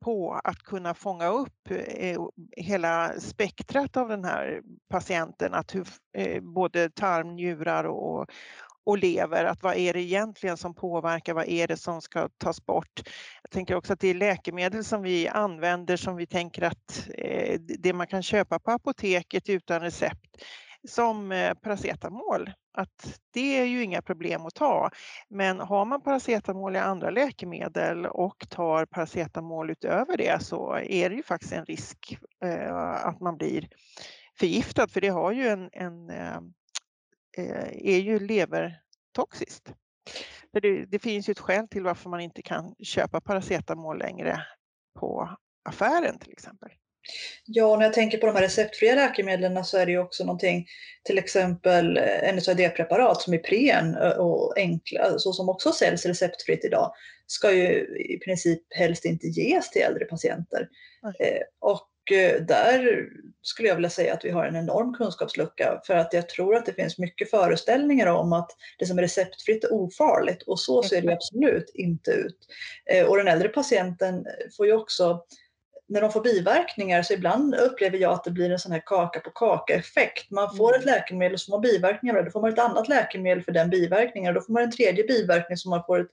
på 0.00 0.40
att 0.44 0.58
kunna 0.58 0.94
fånga 0.94 1.28
upp 1.28 1.68
hela 2.56 3.20
spektrat 3.20 3.96
av 3.96 4.08
den 4.08 4.24
här 4.24 4.62
patienten, 4.90 5.54
att 5.54 5.74
hur, 5.74 5.86
både 6.40 6.90
tarm, 6.90 7.34
njurar 7.34 7.84
och, 7.84 8.26
och 8.84 8.98
lever, 8.98 9.44
att 9.44 9.62
vad 9.62 9.76
är 9.76 9.92
det 9.92 10.00
egentligen 10.00 10.56
som 10.56 10.74
påverkar, 10.74 11.34
vad 11.34 11.48
är 11.48 11.68
det 11.68 11.76
som 11.76 12.02
ska 12.02 12.28
tas 12.28 12.66
bort? 12.66 13.02
Jag 13.42 13.50
tänker 13.50 13.74
också 13.74 13.92
att 13.92 14.00
det 14.00 14.08
är 14.08 14.14
läkemedel 14.14 14.84
som 14.84 15.02
vi 15.02 15.28
använder 15.28 15.96
som 15.96 16.16
vi 16.16 16.26
tänker 16.26 16.62
att 16.62 17.08
eh, 17.14 17.60
det 17.60 17.92
man 17.92 18.06
kan 18.06 18.22
köpa 18.22 18.58
på 18.58 18.70
apoteket 18.70 19.48
utan 19.48 19.80
recept, 19.80 20.36
som 20.88 21.32
eh, 21.32 21.54
paracetamol, 21.54 22.50
att 22.72 23.20
det 23.30 23.60
är 23.60 23.64
ju 23.64 23.82
inga 23.82 24.02
problem 24.02 24.46
att 24.46 24.54
ta. 24.54 24.90
Men 25.28 25.60
har 25.60 25.84
man 25.84 26.02
paracetamol 26.02 26.76
i 26.76 26.78
andra 26.78 27.10
läkemedel 27.10 28.06
och 28.06 28.46
tar 28.48 28.86
paracetamol 28.86 29.70
utöver 29.70 30.16
det 30.16 30.42
så 30.42 30.76
är 30.76 31.10
det 31.10 31.16
ju 31.16 31.22
faktiskt 31.22 31.52
en 31.52 31.64
risk 31.64 32.18
eh, 32.44 32.76
att 33.06 33.20
man 33.20 33.36
blir 33.36 33.68
förgiftad 34.38 34.88
för 34.88 35.00
det 35.00 35.08
har 35.08 35.32
ju 35.32 35.48
en, 35.48 35.70
en 35.72 36.10
eh, 36.10 36.40
är 37.38 37.98
ju 37.98 38.18
levertoxiskt. 38.18 39.72
För 40.52 40.60
det, 40.60 40.84
det, 40.84 40.98
finns 40.98 41.28
ju 41.28 41.30
ett 41.30 41.38
skäl 41.38 41.68
till 41.68 41.82
varför 41.82 42.10
man 42.10 42.20
inte 42.20 42.42
kan 42.42 42.74
köpa 42.82 43.20
paracetamol 43.20 43.98
längre 43.98 44.40
på 45.00 45.36
affären 45.68 46.18
till 46.18 46.32
exempel. 46.32 46.68
Ja, 47.44 47.76
när 47.76 47.84
jag 47.84 47.92
tänker 47.92 48.18
på 48.18 48.26
de 48.26 48.34
här 48.34 48.42
receptfria 48.42 48.94
läkemedlen 48.94 49.64
så 49.64 49.78
är 49.78 49.86
det 49.86 49.92
ju 49.92 49.98
också 49.98 50.24
någonting, 50.24 50.66
till 51.04 51.18
exempel 51.18 51.96
eh, 51.96 52.34
NSAID-preparat 52.34 53.22
som 53.22 53.34
Ipren 53.34 53.94
eh, 53.94 54.10
och 54.10 54.58
enkla, 54.58 55.18
så 55.18 55.32
som 55.32 55.48
också 55.48 55.72
säljs 55.72 56.06
receptfritt 56.06 56.64
idag, 56.64 56.92
ska 57.26 57.52
ju 57.52 57.68
i 58.14 58.18
princip 58.24 58.62
helst 58.70 59.04
inte 59.04 59.26
ges 59.26 59.70
till 59.70 59.82
äldre 59.82 60.04
patienter. 60.04 60.68
Eh, 61.20 61.42
och 61.60 61.80
Eh, 61.80 61.93
där 62.40 63.08
skulle 63.42 63.68
jag 63.68 63.74
vilja 63.74 63.90
säga 63.90 64.14
att 64.14 64.24
vi 64.24 64.30
har 64.30 64.44
en 64.44 64.56
enorm 64.56 64.94
kunskapslucka 64.94 65.80
för 65.86 65.94
att 65.94 66.12
jag 66.12 66.28
tror 66.28 66.56
att 66.56 66.66
det 66.66 66.72
finns 66.72 66.98
mycket 66.98 67.30
föreställningar 67.30 68.06
om 68.06 68.32
att 68.32 68.50
det 68.78 68.86
som 68.86 68.98
är 68.98 69.02
receptfritt 69.02 69.64
är 69.64 69.72
ofarligt 69.72 70.42
och 70.42 70.60
så 70.60 70.82
ser 70.82 71.02
det 71.02 71.12
absolut 71.12 71.70
inte 71.74 72.10
ut. 72.10 72.38
Eh, 72.90 73.06
och 73.06 73.16
den 73.16 73.28
äldre 73.28 73.48
patienten 73.48 74.26
får 74.56 74.66
ju 74.66 74.72
också 74.72 75.24
när 75.88 76.00
de 76.00 76.12
får 76.12 76.20
biverkningar 76.20 77.02
så 77.02 77.12
ibland 77.12 77.54
upplever 77.54 77.98
jag 77.98 78.12
att 78.12 78.24
det 78.24 78.30
blir 78.30 78.50
en 78.50 78.58
sån 78.58 78.72
här 78.72 78.82
kaka 78.86 79.20
på 79.20 79.30
kaka 79.30 79.74
effekt. 79.74 80.30
Man 80.30 80.56
får 80.56 80.68
mm. 80.68 80.80
ett 80.80 80.86
läkemedel 80.86 81.38
som 81.38 81.52
har 81.52 81.60
biverkningar 81.60 82.22
då 82.22 82.30
får 82.30 82.40
man 82.40 82.52
ett 82.52 82.58
annat 82.58 82.88
läkemedel 82.88 83.42
för 83.42 83.52
den 83.52 83.70
biverkningen 83.70 84.28
och 84.28 84.34
då 84.34 84.46
får 84.46 84.52
man 84.52 84.62
en 84.62 84.70
tredje 84.70 85.04
biverkning 85.04 85.56
som 85.56 85.70
man 85.70 85.84
får 85.86 86.00
ett 86.00 86.10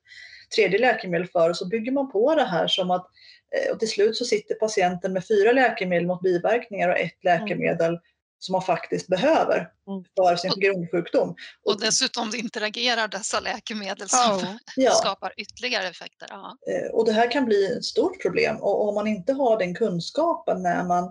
tredje 0.56 0.80
läkemedel 0.80 1.28
för 1.28 1.50
och 1.50 1.58
så 1.58 1.68
bygger 1.68 1.92
man 1.92 2.12
på 2.12 2.36
det 2.36 2.44
här 2.44 2.68
som 2.68 2.92
att 2.92 3.08
Eh, 3.56 3.74
och 3.74 3.80
till 3.80 3.90
slut 3.90 4.18
så 4.18 4.26
sitter 4.26 4.56
patienten 4.56 5.14
med 5.14 5.28
fyra 5.28 5.52
läkemedel 5.52 6.08
mot 6.08 6.22
biverkningar 6.22 6.90
och 6.90 6.98
ett 6.98 7.26
mm. 7.26 7.40
läkemedel. 7.40 8.00
Som 8.44 8.54
man 8.54 8.62
faktiskt 8.62 9.08
behöver 9.08 9.56
mm. 9.88 10.04
för 10.16 10.36
sin 10.36 10.52
och, 10.52 10.58
grundsjukdom. 10.58 11.36
Och, 11.66 11.80
dessutom 11.80 12.32
interagerar 12.36 13.08
dessa 13.08 13.40
läkemedel 13.40 14.10
som 14.10 14.58
ja. 14.76 14.92
skapar 14.92 15.34
ytterligare 15.38 15.88
effekter. 15.88 16.28
Ja. 16.32 16.58
Eh, 16.72 16.92
och 16.92 17.06
det 17.06 17.12
här 17.12 17.32
kan 17.32 17.46
bli 17.46 17.78
ett 17.78 17.86
stort 17.86 18.22
problem 18.22 18.58
och 18.58 18.88
om 18.88 18.96
man 18.96 19.08
inte 19.08 19.34
har 19.34 19.60
den 19.60 19.76
kunskapen 19.76 20.64
när 20.64 20.84
man 20.84 21.04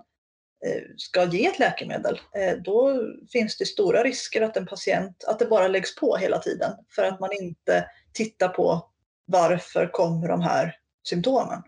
eh, 0.66 0.82
ska 0.96 1.24
ge 1.24 1.46
ett 1.46 1.58
läkemedel, 1.58 2.20
då 2.64 3.02
finns 3.32 3.58
det 3.58 3.66
stora 3.66 4.04
risker 4.04 4.42
att 4.42 4.56
en 4.56 4.66
patient, 4.66 5.24
att 5.24 5.38
det 5.38 5.46
bara 5.46 5.68
läggs 5.68 5.96
på 5.96 6.16
hela 6.16 6.38
tiden 6.38 6.72
för 6.94 7.02
att 7.02 7.20
man 7.20 7.32
inte 7.32 7.84
tittar 8.12 8.48
på 8.48 8.90
varför 9.26 9.90
kommer 9.92 10.28
de 10.28 10.40
här 10.40 10.76
symptomen. 11.08 11.62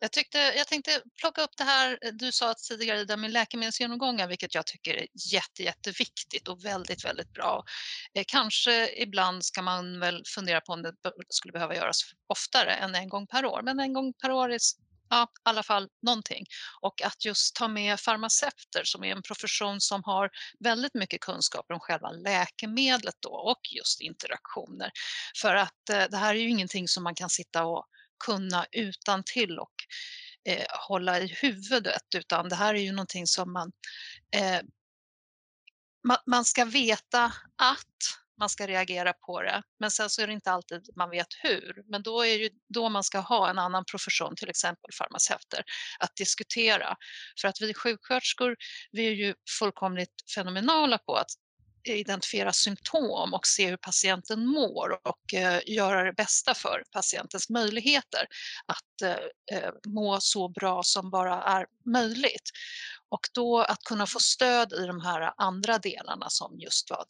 Jag, 0.00 0.12
tyckte, 0.12 0.38
jag 0.38 0.66
tänkte 0.66 1.02
plocka 1.20 1.42
upp 1.42 1.56
det 1.56 1.64
här 1.64 1.98
eh, 2.02 2.12
du 2.12 2.32
sa 2.32 2.54
tidigare 2.68 3.04
där 3.04 3.16
med 3.16 3.30
läkemedelsgenomgångar, 3.30 4.28
vilket 4.28 4.54
jag 4.54 4.66
tycker 4.66 4.94
är 4.94 5.06
jätte, 5.32 5.62
jätteviktigt 5.62 6.48
och 6.48 6.64
väldigt, 6.64 7.04
väldigt 7.04 7.32
bra. 7.32 7.64
Eh, 8.14 8.24
kanske 8.26 9.02
ibland 9.02 9.44
ska 9.44 9.62
man 9.62 10.00
väl 10.00 10.22
fundera 10.34 10.60
på 10.60 10.72
om 10.72 10.82
det 10.82 10.92
skulle 11.28 11.52
behöva 11.52 11.74
göras 11.74 12.00
oftare 12.26 12.74
än 12.74 12.94
en 12.94 13.08
gång 13.08 13.26
per 13.26 13.46
år, 13.46 13.62
men 13.62 13.80
en 13.80 13.92
gång 13.92 14.12
per 14.22 14.30
år 14.30 14.52
är 14.52 14.58
ja, 15.08 15.22
i 15.22 15.40
alla 15.42 15.62
fall 15.62 15.88
någonting. 16.02 16.46
Och 16.80 17.02
att 17.02 17.24
just 17.24 17.56
ta 17.56 17.68
med 17.68 18.00
farmaceuter 18.00 18.84
som 18.84 19.04
är 19.04 19.16
en 19.16 19.22
profession 19.22 19.80
som 19.80 20.02
har 20.04 20.30
väldigt 20.60 20.94
mycket 20.94 21.20
kunskaper 21.20 21.74
om 21.74 21.80
själva 21.80 22.10
läkemedlet 22.10 23.14
då 23.20 23.30
och 23.30 23.60
just 23.76 24.00
interaktioner. 24.00 24.90
För 25.42 25.54
att 25.54 25.88
eh, 25.90 26.04
det 26.10 26.16
här 26.16 26.34
är 26.34 26.38
ju 26.38 26.48
ingenting 26.48 26.88
som 26.88 27.04
man 27.04 27.14
kan 27.14 27.30
sitta 27.30 27.64
och 27.64 27.86
kunna 28.24 28.66
utan 28.72 29.22
till 29.24 29.58
och 29.58 29.74
eh, 30.48 30.66
hålla 30.88 31.20
i 31.20 31.26
huvudet 31.26 32.14
utan 32.14 32.48
det 32.48 32.56
här 32.56 32.74
är 32.74 32.80
ju 32.80 32.92
någonting 32.92 33.26
som 33.26 33.52
man, 33.52 33.72
eh, 34.36 34.60
man, 36.06 36.18
man 36.26 36.44
ska 36.44 36.64
veta 36.64 37.24
att 37.56 38.24
man 38.38 38.48
ska 38.48 38.66
reagera 38.66 39.12
på 39.12 39.42
det. 39.42 39.62
Men 39.80 39.90
sen 39.90 40.10
så 40.10 40.22
är 40.22 40.26
det 40.26 40.32
inte 40.32 40.50
alltid 40.50 40.88
man 40.96 41.10
vet 41.10 41.26
hur. 41.42 41.82
Men 41.86 42.02
då 42.02 42.24
är 42.24 42.38
det 42.38 42.50
då 42.68 42.88
man 42.88 43.04
ska 43.04 43.18
ha 43.18 43.50
en 43.50 43.58
annan 43.58 43.84
profession, 43.84 44.36
till 44.36 44.48
exempel 44.48 44.90
farmaceuter, 44.98 45.64
att 45.98 46.16
diskutera. 46.16 46.96
För 47.40 47.48
att 47.48 47.60
vi 47.60 47.74
sjuksköterskor, 47.74 48.56
vi 48.92 49.06
är 49.06 49.12
ju 49.12 49.34
fullkomligt 49.58 50.14
fenomenala 50.34 50.98
på 50.98 51.14
att 51.14 51.30
identifiera 51.84 52.52
symptom 52.52 53.34
och 53.34 53.46
se 53.46 53.66
hur 53.66 53.76
patienten 53.76 54.46
mår 54.46 55.00
och 55.08 55.34
eh, 55.34 55.60
göra 55.66 56.02
det 56.02 56.12
bästa 56.12 56.54
för 56.54 56.82
patientens 56.92 57.50
möjligheter 57.50 58.26
att 58.66 59.02
eh, 59.02 59.58
eh, 59.58 59.70
må 59.86 60.20
så 60.20 60.48
bra 60.48 60.82
som 60.82 61.10
bara 61.10 61.42
är 61.42 61.66
möjligt. 61.86 62.50
Och 63.08 63.28
då 63.34 63.60
att 63.60 63.84
kunna 63.84 64.06
få 64.06 64.20
stöd 64.20 64.72
i 64.72 64.86
de 64.86 65.00
här 65.00 65.32
andra 65.36 65.78
delarna 65.78 66.30
som 66.30 66.60
just 66.60 66.90
vad 66.90 67.06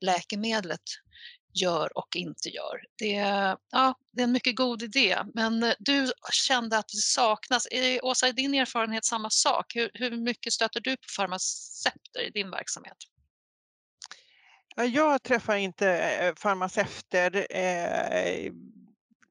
läkemedlet 0.00 0.80
gör 1.54 1.98
och 1.98 2.16
inte 2.16 2.48
gör. 2.48 2.80
Det, 2.98 3.12
ja, 3.70 3.98
det 4.12 4.20
är 4.20 4.24
en 4.24 4.32
mycket 4.32 4.56
god 4.56 4.82
idé, 4.82 5.18
men 5.34 5.62
eh, 5.62 5.74
du 5.78 6.12
kände 6.32 6.78
att 6.78 6.88
det 6.88 6.98
saknas. 6.98 7.68
Är, 7.70 8.04
Åsa, 8.04 8.28
är 8.28 8.32
din 8.32 8.54
erfarenhet 8.54 9.04
samma 9.04 9.30
sak? 9.30 9.76
Hur, 9.76 9.90
hur 9.94 10.16
mycket 10.16 10.52
stöter 10.52 10.80
du 10.80 10.96
på 10.96 11.08
farmaceuter 11.16 12.20
i 12.28 12.30
din 12.30 12.50
verksamhet? 12.50 12.96
Jag 14.76 15.22
träffar 15.22 15.56
inte 15.56 15.88
eh, 15.98 16.34
farmaceuter, 16.36 17.46
eh, 17.50 18.52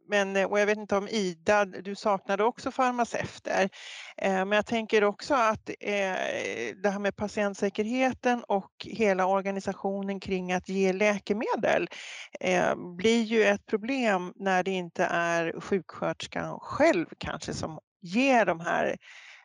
men, 0.09 0.35
eh, 0.35 0.45
och 0.45 0.59
jag 0.59 0.65
vet 0.65 0.77
inte 0.77 0.95
om 0.97 1.07
Ida, 1.07 1.65
du 1.65 1.95
saknade 1.95 2.43
också 2.43 2.71
farmaceuter. 2.71 3.69
Men 4.17 4.51
jag 4.51 4.65
tänker 4.65 5.03
också 5.03 5.33
att 5.33 5.65
det 6.83 6.89
här 6.89 6.99
med 6.99 7.15
patientsäkerheten 7.15 8.43
och 8.43 8.71
hela 8.79 9.25
organisationen 9.25 10.19
kring 10.19 10.51
att 10.53 10.69
ge 10.69 10.93
läkemedel 10.93 11.87
blir 12.97 13.21
ju 13.23 13.43
ett 13.43 13.65
problem 13.65 14.33
när 14.35 14.63
det 14.63 14.71
inte 14.71 15.05
är 15.05 15.59
sjuksköterskan 15.59 16.59
själv 16.59 17.05
kanske 17.17 17.53
som 17.53 17.79
ger 18.01 18.45
de 18.45 18.59
här 18.59 18.97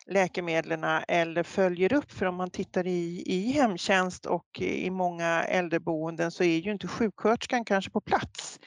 läkemedlen 0.09 0.85
eller 1.09 1.43
följer 1.43 1.93
upp. 1.93 2.13
För 2.13 2.27
om 2.27 2.35
man 2.35 2.51
tittar 2.51 2.87
i, 2.87 3.23
i 3.27 3.53
hemtjänst 3.53 4.27
och 4.27 4.61
i 4.61 4.91
många 4.91 5.45
äldreboenden 5.45 6.31
så 6.31 6.45
är 6.45 6.59
ju 6.59 6.73
inte 6.73 6.89
sjuksköterskan 6.89 7.65
kanske 7.65 7.91
på 7.91 8.01
plats 8.01 8.61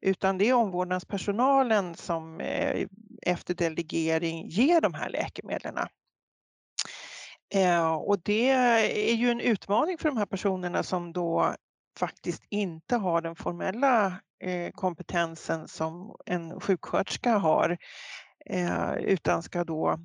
utan 0.00 0.38
det 0.38 0.48
är 0.48 0.54
omvårdnadspersonalen 0.54 1.94
som 1.94 2.40
eh, 2.40 2.86
efter 3.22 3.54
delegering 3.54 4.48
ger 4.48 4.80
de 4.80 4.94
här 4.94 5.10
läkemedlen. 5.10 5.78
Eh, 7.54 7.92
och 7.92 8.20
det 8.22 8.48
är 8.50 9.14
ju 9.14 9.30
en 9.30 9.40
utmaning 9.40 9.98
för 9.98 10.08
de 10.08 10.16
här 10.16 10.26
personerna 10.26 10.82
som 10.82 11.12
då 11.12 11.54
faktiskt 11.98 12.42
inte 12.48 12.96
har 12.96 13.20
den 13.20 13.36
formella 13.36 14.20
eh, 14.44 14.70
kompetensen 14.72 15.68
som 15.68 16.16
en 16.26 16.60
sjuksköterska 16.60 17.38
har 17.38 17.78
utan 18.98 19.42
ska 19.42 19.64
då 19.64 19.98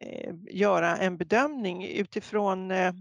Eh, 0.00 0.34
göra 0.50 0.96
en 0.96 1.16
bedömning 1.16 1.86
utifrån 1.86 2.70
eh, 2.70 2.92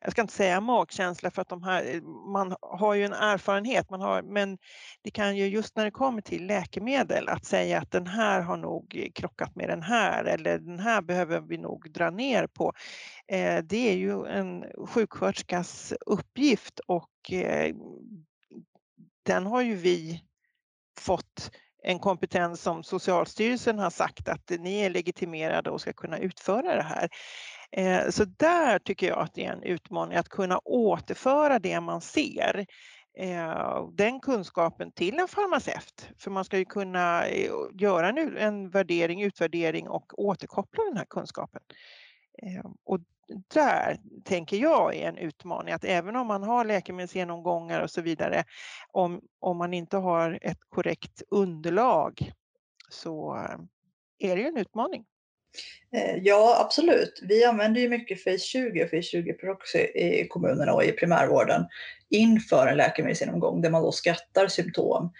jag 0.00 0.12
ska 0.12 0.20
inte 0.20 0.34
säga 0.34 0.60
magkänsla 0.60 1.30
för 1.30 1.42
att 1.42 1.48
de 1.48 1.62
här, 1.62 1.94
eh, 1.94 2.02
man 2.32 2.56
har 2.60 2.94
ju 2.94 3.04
en 3.04 3.12
erfarenhet, 3.12 3.90
man 3.90 4.00
har, 4.00 4.22
men 4.22 4.58
det 5.02 5.10
kan 5.10 5.36
ju 5.36 5.46
just 5.46 5.76
när 5.76 5.84
det 5.84 5.90
kommer 5.90 6.22
till 6.22 6.46
läkemedel 6.46 7.28
att 7.28 7.44
säga 7.44 7.78
att 7.78 7.90
den 7.90 8.06
här 8.06 8.40
har 8.40 8.56
nog 8.56 9.10
krockat 9.14 9.56
med 9.56 9.68
den 9.68 9.82
här 9.82 10.24
eller 10.24 10.58
den 10.58 10.78
här 10.78 11.02
behöver 11.02 11.40
vi 11.40 11.58
nog 11.58 11.90
dra 11.90 12.10
ner 12.10 12.46
på. 12.46 12.72
Det 13.64 13.90
är 13.90 13.96
ju 13.96 14.26
en 14.26 14.64
sjuksköterskas 14.86 15.92
uppgift 16.06 16.78
och 16.78 17.32
den 19.22 19.46
har 19.46 19.62
ju 19.62 19.74
vi 19.74 20.22
fått 21.00 21.50
en 21.84 21.98
kompetens 21.98 22.62
som 22.62 22.82
Socialstyrelsen 22.82 23.78
har 23.78 23.90
sagt 23.90 24.28
att 24.28 24.50
ni 24.58 24.80
är 24.80 24.90
legitimerade 24.90 25.70
och 25.70 25.80
ska 25.80 25.92
kunna 25.92 26.18
utföra 26.18 26.76
det 26.76 26.82
här. 26.82 27.08
Eh, 27.72 28.10
så 28.10 28.24
där 28.24 28.78
tycker 28.78 29.08
jag 29.08 29.18
att 29.18 29.34
det 29.34 29.44
är 29.44 29.52
en 29.52 29.62
utmaning 29.62 30.18
att 30.18 30.28
kunna 30.28 30.58
återföra 30.58 31.58
det 31.58 31.80
man 31.80 32.00
ser 32.00 32.66
eh, 33.18 33.88
den 33.92 34.20
kunskapen 34.20 34.92
till 34.92 35.18
en 35.18 35.28
farmaceut. 35.28 36.08
För 36.18 36.30
man 36.30 36.44
ska 36.44 36.58
ju 36.58 36.64
kunna 36.64 37.26
eh, 37.26 37.50
göra 37.72 38.08
en 38.38 38.70
värdering, 38.70 39.22
utvärdering 39.22 39.88
och 39.88 40.18
återkoppla 40.18 40.84
den 40.84 40.96
här 40.96 41.06
kunskapen. 41.10 41.62
Och 42.84 43.00
där 43.54 43.96
tänker 44.24 44.56
jag 44.56 44.94
är 44.94 45.08
en 45.08 45.18
utmaning 45.18 45.74
att 45.74 45.84
även 45.84 46.16
om 46.16 46.26
man 46.26 46.42
har 46.42 46.64
läkemedelsgenomgångar 46.64 47.80
och 47.80 47.90
så 47.90 48.02
vidare, 48.02 48.44
om, 48.92 49.20
om 49.40 49.56
man 49.56 49.74
inte 49.74 49.96
har 49.96 50.38
ett 50.42 50.60
korrekt 50.68 51.22
underlag 51.30 52.32
så 52.90 53.36
är 54.18 54.36
det 54.36 54.42
ju 54.42 54.48
en 54.48 54.56
utmaning. 54.56 55.04
Eh, 55.96 56.16
ja, 56.22 56.60
absolut. 56.64 57.20
Vi 57.22 57.44
använder 57.44 57.80
ju 57.80 57.88
mycket 57.88 58.24
Face 58.24 58.38
20 58.38 58.84
och 58.84 58.90
Face 58.90 59.02
20 59.02 59.32
Proxy 59.32 59.78
i 59.78 60.26
kommunerna 60.28 60.72
och 60.72 60.84
i 60.84 60.92
primärvården 60.92 61.66
inför 62.10 62.66
en 62.66 62.76
läkemedelsgenomgång 62.76 63.62
där 63.62 63.70
man 63.70 63.82
då 63.82 63.92
skattar 63.92 64.46
symptom. 64.46 65.12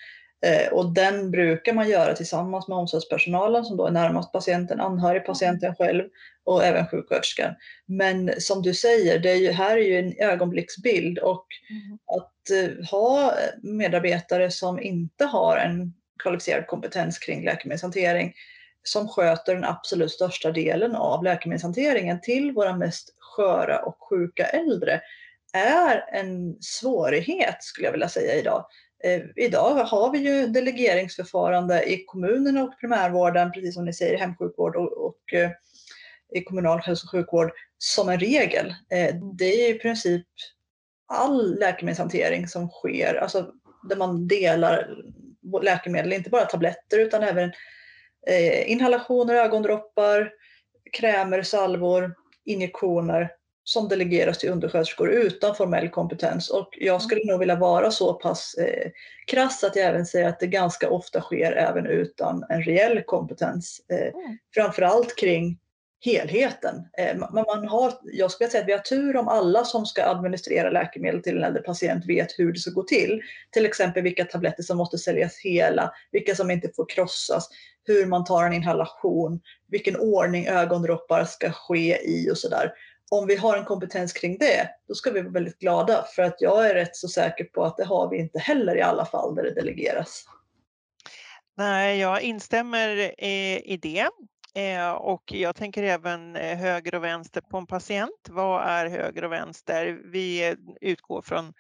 Eh, 0.46 0.72
och 0.72 0.94
den 0.94 1.30
brukar 1.30 1.72
man 1.72 1.88
göra 1.88 2.14
tillsammans 2.14 2.68
med 2.68 2.78
omsorgspersonalen 2.78 3.64
som 3.64 3.76
då 3.76 3.86
är 3.86 3.90
närmast 3.90 4.32
patienten, 4.32 4.80
anhörig, 4.80 5.26
patienten 5.26 5.74
själv 5.74 6.04
och 6.44 6.64
även 6.64 6.86
sjuksköterskan. 6.86 7.54
Men 7.86 8.40
som 8.40 8.62
du 8.62 8.74
säger, 8.74 9.18
det 9.18 9.30
är 9.30 9.36
ju, 9.36 9.50
här 9.50 9.76
är 9.76 9.82
ju 9.82 9.98
en 9.98 10.14
ögonblicksbild 10.18 11.18
och 11.18 11.46
mm. 11.70 11.98
att 12.06 12.50
uh, 12.52 12.86
ha 12.90 13.34
medarbetare 13.62 14.50
som 14.50 14.80
inte 14.80 15.24
har 15.24 15.56
en 15.56 15.94
kvalificerad 16.22 16.66
kompetens 16.66 17.18
kring 17.18 17.44
läkemedelshantering 17.44 18.34
som 18.82 19.08
sköter 19.08 19.54
den 19.54 19.64
absolut 19.64 20.12
största 20.12 20.50
delen 20.50 20.94
av 20.96 21.24
läkemedelshanteringen 21.24 22.20
till 22.20 22.52
våra 22.52 22.76
mest 22.76 23.14
sköra 23.18 23.78
och 23.78 23.96
sjuka 24.10 24.46
äldre 24.46 25.00
är 25.52 26.04
en 26.12 26.56
svårighet 26.60 27.56
skulle 27.62 27.86
jag 27.86 27.92
vilja 27.92 28.08
säga 28.08 28.34
idag. 28.34 28.66
Eh, 29.04 29.22
idag 29.36 29.74
har 29.74 30.12
vi 30.12 30.18
ju 30.18 30.46
delegeringsförfarande 30.46 31.92
i 31.92 32.04
kommunerna 32.04 32.62
och 32.62 32.80
primärvården, 32.80 33.52
precis 33.52 33.74
som 33.74 33.84
ni 33.84 33.92
säger, 33.92 34.18
hemsjukvård 34.18 34.76
och, 34.76 35.06
och 35.06 35.34
eh, 35.34 35.50
i 36.34 36.44
kommunal 36.44 36.78
hälso 36.78 37.06
och 37.06 37.10
sjukvård 37.10 37.50
som 37.78 38.08
en 38.08 38.18
regel. 38.18 38.74
Eh, 38.90 39.14
det 39.38 39.44
är 39.44 39.74
i 39.74 39.78
princip 39.78 40.26
all 41.08 41.58
läkemedelshantering 41.58 42.48
som 42.48 42.68
sker, 42.68 43.14
alltså 43.14 43.52
där 43.88 43.96
man 43.96 44.28
delar 44.28 44.96
läkemedel, 45.62 46.12
inte 46.12 46.30
bara 46.30 46.44
tabletter 46.44 46.98
utan 46.98 47.22
även 47.22 47.52
eh, 48.26 48.70
inhalationer, 48.70 49.34
ögondroppar, 49.34 50.32
krämer, 50.92 51.42
salvor, 51.42 52.14
injektioner 52.44 53.30
som 53.64 53.88
delegeras 53.88 54.38
till 54.38 54.50
undersköterskor 54.50 55.10
utan 55.10 55.54
formell 55.54 55.88
kompetens. 55.88 56.50
Och 56.50 56.68
jag 56.72 56.94
mm. 56.94 57.00
skulle 57.00 57.24
nog 57.24 57.38
vilja 57.38 57.56
vara 57.56 57.90
så 57.90 58.14
pass 58.14 58.54
eh, 58.54 58.90
krass 59.26 59.64
att 59.64 59.76
jag 59.76 59.86
även 59.86 60.06
säger 60.06 60.28
att 60.28 60.40
det 60.40 60.46
ganska 60.46 60.90
ofta 60.90 61.20
sker 61.20 61.52
även 61.52 61.86
utan 61.86 62.44
en 62.48 62.62
reell 62.62 63.02
kompetens. 63.02 63.80
Eh, 63.92 64.14
mm. 64.22 64.38
Framförallt 64.54 65.16
kring 65.16 65.58
helheten. 66.04 66.88
Eh, 66.98 67.16
men 67.16 67.44
man 67.46 67.68
har, 67.68 67.92
jag 68.02 68.30
skulle 68.30 68.50
säga 68.50 68.62
att 68.62 68.68
vi 68.68 68.72
har 68.72 68.78
tur 68.78 69.16
om 69.16 69.28
alla 69.28 69.64
som 69.64 69.86
ska 69.86 70.04
administrera 70.04 70.70
läkemedel 70.70 71.22
till 71.22 71.36
en 71.36 71.44
äldre 71.44 71.62
patient 71.62 72.06
vet 72.06 72.38
hur 72.38 72.52
det 72.52 72.58
ska 72.58 72.70
gå 72.70 72.82
till. 72.82 73.22
Till 73.50 73.66
exempel 73.66 74.02
vilka 74.02 74.24
tabletter 74.24 74.62
som 74.62 74.76
måste 74.76 74.98
säljas 74.98 75.38
hela, 75.38 75.92
vilka 76.12 76.34
som 76.34 76.50
inte 76.50 76.70
får 76.76 76.88
krossas, 76.88 77.48
hur 77.84 78.06
man 78.06 78.24
tar 78.24 78.44
en 78.44 78.52
inhalation, 78.52 79.40
vilken 79.68 79.96
ordning 79.96 80.46
ögondroppar 80.46 81.24
ska 81.24 81.52
ske 81.52 81.98
i 82.04 82.30
och 82.30 82.38
sådär. 82.38 82.72
Om 83.10 83.26
vi 83.26 83.36
har 83.36 83.56
en 83.56 83.64
kompetens 83.64 84.12
kring 84.12 84.38
det, 84.38 84.68
då 84.88 84.94
ska 84.94 85.10
vi 85.10 85.20
vara 85.20 85.32
väldigt 85.32 85.58
glada 85.58 86.04
för 86.14 86.22
att 86.22 86.36
jag 86.40 86.70
är 86.70 86.74
rätt 86.74 86.96
så 86.96 87.08
säker 87.08 87.44
på 87.44 87.64
att 87.64 87.76
det 87.76 87.84
har 87.84 88.10
vi 88.10 88.18
inte 88.18 88.38
heller 88.38 88.76
i 88.76 88.82
alla 88.82 89.04
fall 89.04 89.34
där 89.34 89.42
det 89.42 89.54
delegeras. 89.54 90.24
Nej, 91.56 92.00
jag 92.00 92.22
instämmer 92.22 93.14
eh, 93.18 93.58
i 93.58 93.78
det. 93.82 94.08
Eh, 94.54 94.90
och 94.90 95.32
jag 95.32 95.56
tänker 95.56 95.82
även 95.82 96.36
eh, 96.36 96.58
höger 96.58 96.94
och 96.94 97.04
vänster 97.04 97.40
på 97.40 97.58
en 97.58 97.66
patient. 97.66 98.28
Vad 98.28 98.62
är 98.66 98.88
höger 98.88 99.24
och 99.24 99.32
vänster? 99.32 100.00
Vi 100.04 100.48
eh, 100.48 100.54
utgår 100.80 101.22
från 101.22 101.54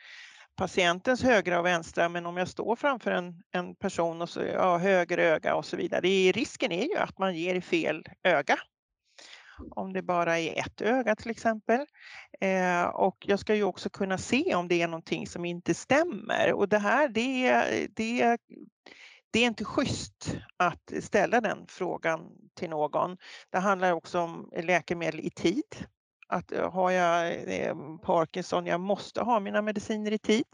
patientens 0.56 1.22
högra 1.22 1.58
och 1.58 1.66
vänstra, 1.66 2.08
men 2.08 2.26
om 2.26 2.36
jag 2.36 2.48
står 2.48 2.76
framför 2.76 3.10
en, 3.10 3.42
en 3.50 3.74
person 3.74 4.22
och 4.22 4.28
så 4.28 4.42
ja, 4.42 4.78
höger 4.78 5.18
öga 5.18 5.54
och 5.54 5.64
så 5.64 5.76
vidare. 5.76 6.06
Risken 6.32 6.72
är 6.72 6.84
ju 6.84 6.96
att 6.96 7.18
man 7.18 7.36
ger 7.36 7.60
fel 7.60 8.04
öga. 8.22 8.56
Om 9.70 9.92
det 9.92 10.02
bara 10.02 10.38
är 10.38 10.60
ett 10.60 10.80
öga 10.80 11.16
till 11.16 11.30
exempel. 11.30 11.86
Eh, 12.40 12.82
och 12.82 13.16
jag 13.20 13.38
ska 13.38 13.54
ju 13.54 13.62
också 13.62 13.90
kunna 13.90 14.18
se 14.18 14.54
om 14.54 14.68
det 14.68 14.82
är 14.82 14.88
någonting 14.88 15.26
som 15.26 15.44
inte 15.44 15.74
stämmer 15.74 16.52
och 16.52 16.68
det 16.68 16.78
här 16.78 17.08
det, 17.08 17.88
det 17.96 18.38
det 19.32 19.40
är 19.40 19.46
inte 19.46 19.64
schysst 19.64 20.36
att 20.56 20.92
ställa 21.00 21.40
den 21.40 21.66
frågan 21.68 22.30
till 22.54 22.70
någon. 22.70 23.16
Det 23.50 23.58
handlar 23.58 23.92
också 23.92 24.20
om 24.20 24.50
läkemedel 24.56 25.20
i 25.20 25.30
tid. 25.30 25.86
Att 26.28 26.52
eh, 26.52 26.72
har 26.72 26.90
jag 26.90 27.32
eh, 27.54 27.76
Parkinson, 28.02 28.66
jag 28.66 28.80
måste 28.80 29.20
ha 29.20 29.40
mina 29.40 29.62
mediciner 29.62 30.12
i 30.12 30.18
tid. 30.18 30.46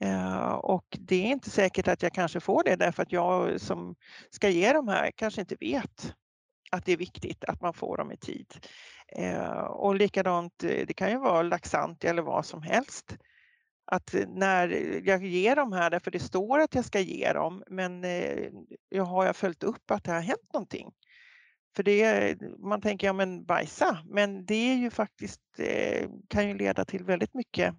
Eh, 0.00 0.52
och 0.52 0.86
det 1.00 1.16
är 1.16 1.26
inte 1.26 1.50
säkert 1.50 1.88
att 1.88 2.02
jag 2.02 2.12
kanske 2.12 2.40
får 2.40 2.64
det 2.64 2.76
därför 2.76 3.02
att 3.02 3.12
jag 3.12 3.60
som 3.60 3.94
ska 4.30 4.48
ge 4.48 4.72
de 4.72 4.88
här 4.88 5.10
kanske 5.10 5.40
inte 5.40 5.56
vet 5.60 6.14
att 6.70 6.84
det 6.84 6.92
är 6.92 6.96
viktigt 6.96 7.44
att 7.44 7.60
man 7.60 7.74
får 7.74 7.96
dem 7.96 8.12
i 8.12 8.16
tid. 8.16 8.66
Och 9.68 9.94
likadant, 9.94 10.58
det 10.58 10.96
kan 10.96 11.10
ju 11.10 11.18
vara 11.18 11.42
laxant 11.42 12.04
eller 12.04 12.22
vad 12.22 12.46
som 12.46 12.62
helst 12.62 13.16
att 13.84 14.14
eh, 14.14 14.28
när 14.28 14.68
eh, 14.68 14.98
jag 14.98 15.24
ger 15.24 15.56
dem 15.56 15.72
här, 15.72 15.90
därför 15.90 16.10
det 16.10 16.20
står 16.20 16.58
att 16.60 16.74
jag 16.74 16.84
ska 16.84 17.00
ge 17.00 17.32
dem, 17.32 17.62
men 17.66 18.04
eh, 18.04 18.48
jag 18.88 19.04
har 19.04 19.26
jag 19.26 19.36
följt 19.36 19.62
upp 19.62 19.90
att 19.90 20.04
det 20.04 20.12
har 20.12 20.20
hänt 20.20 20.52
någonting? 20.52 20.90
För 21.76 21.82
det, 21.82 22.36
man 22.58 22.80
tänker, 22.80 23.06
ja 23.06 23.12
men 23.12 23.44
bajsa, 23.44 23.98
men 24.06 24.46
det 24.46 24.54
är 24.72 24.74
ju 24.74 24.90
faktiskt, 24.90 25.40
kan 26.28 26.48
ju 26.48 26.54
leda 26.54 26.84
till 26.84 27.04
väldigt 27.04 27.34
mycket 27.34 27.74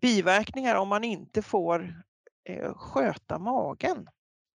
biverkningar 0.00 0.74
om 0.74 0.88
man 0.88 1.04
inte 1.04 1.42
får 1.42 2.02
sköta 2.74 3.38
magen. 3.38 4.08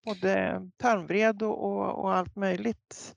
Både 0.05 0.61
tarmvred 0.77 1.43
och, 1.43 1.63
och, 1.63 1.99
och 2.03 2.15
allt 2.15 2.35
möjligt 2.35 3.15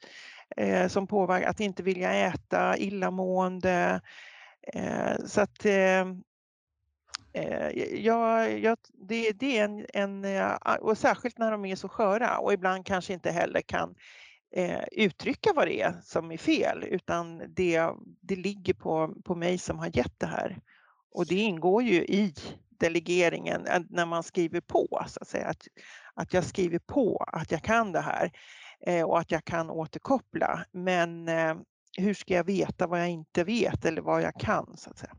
eh, 0.56 0.88
som 0.88 1.06
påverkar, 1.06 1.48
att 1.48 1.60
inte 1.60 1.82
vilja 1.82 2.12
äta, 2.12 2.76
illamående. 2.76 4.00
Eh, 4.72 5.16
så 5.26 5.40
att 5.40 5.66
Eh, 7.36 7.70
ja, 8.04 8.48
ja, 8.48 8.76
det, 8.92 9.32
det, 9.32 9.58
är 9.58 9.64
en, 9.64 9.86
en, 9.94 10.24
eh, 10.24 10.74
och 10.80 10.98
särskilt 10.98 11.38
när 11.38 11.50
de 11.50 11.64
är 11.64 11.76
så 11.76 11.88
sköra 11.88 12.38
och 12.38 12.52
ibland 12.52 12.86
kanske 12.86 13.12
inte 13.12 13.30
heller 13.30 13.60
kan 13.60 13.94
eh, 14.56 14.84
uttrycka 14.92 15.52
vad 15.56 15.66
det 15.66 15.80
är 15.80 15.94
som 16.02 16.32
är 16.32 16.36
fel 16.36 16.84
utan 16.84 17.42
det, 17.48 17.90
det 18.20 18.36
ligger 18.36 18.74
på, 18.74 19.14
på 19.24 19.34
mig 19.34 19.58
som 19.58 19.78
har 19.78 19.96
gett 19.96 20.20
det 20.20 20.26
här. 20.26 20.58
Och 21.10 21.26
det 21.26 21.34
ingår 21.34 21.82
ju 21.82 22.04
i 22.04 22.34
delegeringen 22.68 23.66
eh, 23.66 23.80
när 23.90 24.06
man 24.06 24.22
skriver 24.22 24.60
på 24.60 25.04
så 25.08 25.18
att 25.20 25.28
säga. 25.28 25.46
Att, 25.46 25.66
att 26.14 26.32
jag 26.32 26.44
skriver 26.44 26.78
på 26.78 27.24
att 27.32 27.50
jag 27.50 27.62
kan 27.62 27.92
det 27.92 28.00
här 28.00 28.32
eh, 28.86 29.04
och 29.04 29.18
att 29.18 29.30
jag 29.30 29.44
kan 29.44 29.70
återkoppla. 29.70 30.64
Men 30.72 31.28
eh, 31.28 31.54
hur 31.98 32.14
ska 32.14 32.34
jag 32.34 32.44
veta 32.44 32.86
vad 32.86 33.00
jag 33.00 33.10
inte 33.10 33.44
vet 33.44 33.84
eller 33.84 34.02
vad 34.02 34.22
jag 34.22 34.34
kan 34.40 34.76
så 34.76 34.90
att 34.90 34.98
säga. 34.98 35.16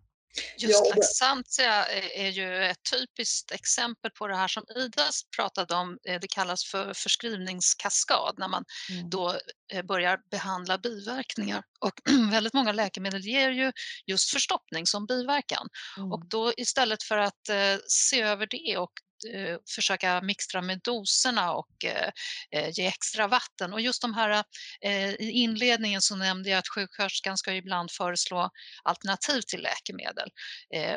Just 0.58 0.86
ja, 0.86 0.96
Laxantia 0.96 1.86
är 2.16 2.30
ju 2.30 2.64
ett 2.64 2.78
typiskt 2.92 3.52
exempel 3.52 4.12
på 4.12 4.28
det 4.28 4.36
här 4.36 4.48
som 4.48 4.64
Ida 4.76 5.10
pratade 5.36 5.76
om. 5.76 5.98
Eh, 6.08 6.20
det 6.20 6.28
kallas 6.28 6.66
för 6.66 6.94
förskrivningskaskad 6.94 8.36
när 8.38 8.48
man 8.48 8.66
mm. 8.90 9.10
då 9.10 9.38
eh, 9.74 9.86
börjar 9.86 10.20
behandla 10.32 10.78
biverkningar. 10.78 11.64
Och 11.80 11.94
väldigt 12.32 12.54
många 12.54 12.72
läkemedel 12.72 13.22
ger 13.22 13.50
ju 13.50 13.72
just 14.06 14.30
förstoppning 14.30 14.86
som 14.86 15.06
biverkan. 15.06 15.68
Mm. 15.98 16.12
Och 16.12 16.30
då 16.30 16.54
istället 16.58 17.04
för 17.04 17.18
att 17.18 17.50
eh, 17.50 17.78
se 17.88 18.22
över 18.22 18.48
det 18.52 18.78
och 18.78 18.92
eh, 19.34 19.58
försöka 19.76 20.22
mixtra 20.22 20.62
med 20.62 20.80
doserna 20.84 21.54
och 21.54 21.86
eh, 21.86 22.10
eh, 22.52 22.70
ge 22.74 22.86
extra 22.88 23.28
vatten. 23.28 23.74
Och 23.74 23.82
just 23.82 24.02
de 24.02 24.14
här, 24.14 24.44
eh, 24.82 25.10
i 25.10 25.32
inledningen 25.32 26.02
så 26.02 26.16
nämnde 26.16 26.50
jag 26.50 26.60
att 26.60 26.68
sjuksköterskan 26.68 27.38
ska 27.38 27.54
ibland 27.54 27.92
föreslå 27.92 28.50
alternativ 28.84 29.42
till 29.42 29.62
läkemedel. 29.62 30.30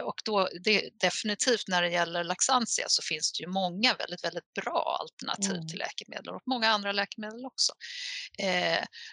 Och 0.02 0.14
då, 0.24 0.48
det, 0.64 0.90
definitivt 1.00 1.68
när 1.68 1.83
det 1.83 1.88
gäller 1.88 2.24
Laxantia 2.24 2.85
så 2.88 3.02
finns 3.02 3.33
det 3.33 3.42
ju 3.42 3.48
många 3.48 3.94
väldigt, 3.94 4.24
väldigt 4.24 4.52
bra 4.62 4.98
alternativ 5.00 5.50
Mm. 5.50 5.68
till 5.68 5.78
läkemedel 5.78 6.35
och 6.35 6.42
många 6.46 6.68
andra 6.68 6.92
läkemedel 6.92 7.46
också. 7.46 7.72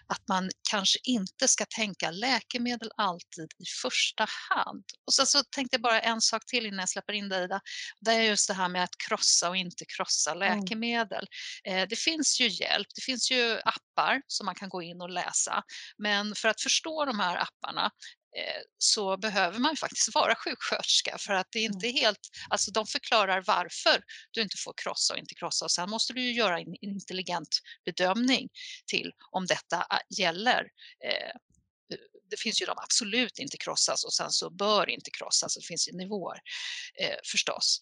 Att 0.08 0.28
man 0.30 0.50
kanske 0.70 1.00
inte 1.04 1.48
ska 1.48 1.66
tänka 1.66 2.12
läkemedel 2.12 2.92
alltid 2.98 3.46
i 3.60 3.66
första 3.82 4.28
hand. 4.50 4.84
Och 5.08 5.14
sen 5.14 5.26
så 5.26 5.44
tänkte 5.44 5.76
jag 5.76 5.82
bara 5.82 6.02
en 6.02 6.22
sak 6.22 6.46
till 6.46 6.66
innan 6.66 6.80
jag 6.80 6.90
släpper 6.90 7.14
in 7.14 7.30
dig 7.30 7.44
Ida. 7.44 7.62
Det 8.02 8.12
är 8.12 8.22
just 8.22 8.48
det 8.48 8.54
här 8.54 8.70
med 8.70 8.84
att 8.84 8.97
krossa 9.08 9.50
och 9.50 9.58
inte 9.58 9.86
krossa 9.98 10.34
läkemedel. 10.34 11.28
Eh, 11.64 11.88
det 11.90 11.96
finns 12.00 12.40
ju 12.42 12.48
hjälp, 12.48 12.88
det 12.96 13.02
finns 13.02 13.32
ju 13.32 13.60
appar 13.60 14.22
som 14.28 14.46
man 14.46 14.56
kan 14.56 14.70
gå 14.70 14.82
in 14.82 15.02
och 15.02 15.10
läsa. 15.10 15.64
Men 15.98 16.36
för 16.36 16.48
att 16.50 16.62
förstå 16.62 17.06
de 17.06 17.20
här 17.20 17.38
apparna 17.38 17.86
eh, 18.38 18.62
så 18.78 19.18
behöver 19.18 19.60
man 19.60 19.76
faktiskt 19.78 20.16
vara 20.16 20.36
sjuksköterska 20.36 21.18
för 21.20 21.34
att 21.34 21.48
det 21.52 21.60
är 21.60 21.64
inte 21.64 21.88
helt, 21.88 22.20
alltså 22.50 22.72
de 22.72 22.88
förklarar 22.88 23.44
varför 23.48 24.04
du 24.32 24.42
inte 24.42 24.58
får 24.66 24.74
krossa 24.84 25.14
och 25.14 25.20
inte 25.20 25.36
krossa 25.36 25.66
och 25.66 25.72
sen 25.72 25.90
måste 25.90 26.14
du 26.14 26.22
ju 26.22 26.34
göra 26.34 26.60
en 26.60 26.68
en 26.68 26.76
intelligent 26.90 27.60
bedömning 27.86 28.50
till 28.88 29.12
om 29.32 29.46
detta 29.46 29.78
ä- 29.82 30.16
gäller. 30.18 30.62
Eh, 31.06 31.36
det 32.30 32.40
finns 32.40 32.62
ju 32.62 32.66
de 32.66 32.76
absolut 32.78 33.40
inte 33.40 33.58
krossas 33.58 34.04
och 34.06 34.14
sen 34.14 34.32
så 34.32 34.50
bör 34.50 34.90
inte 34.90 35.12
krossas. 35.12 35.56
Det 35.56 35.66
finns 35.66 35.88
ju 35.88 35.98
nivåer 35.98 36.40
eh, 37.02 37.16
förstås. 37.32 37.80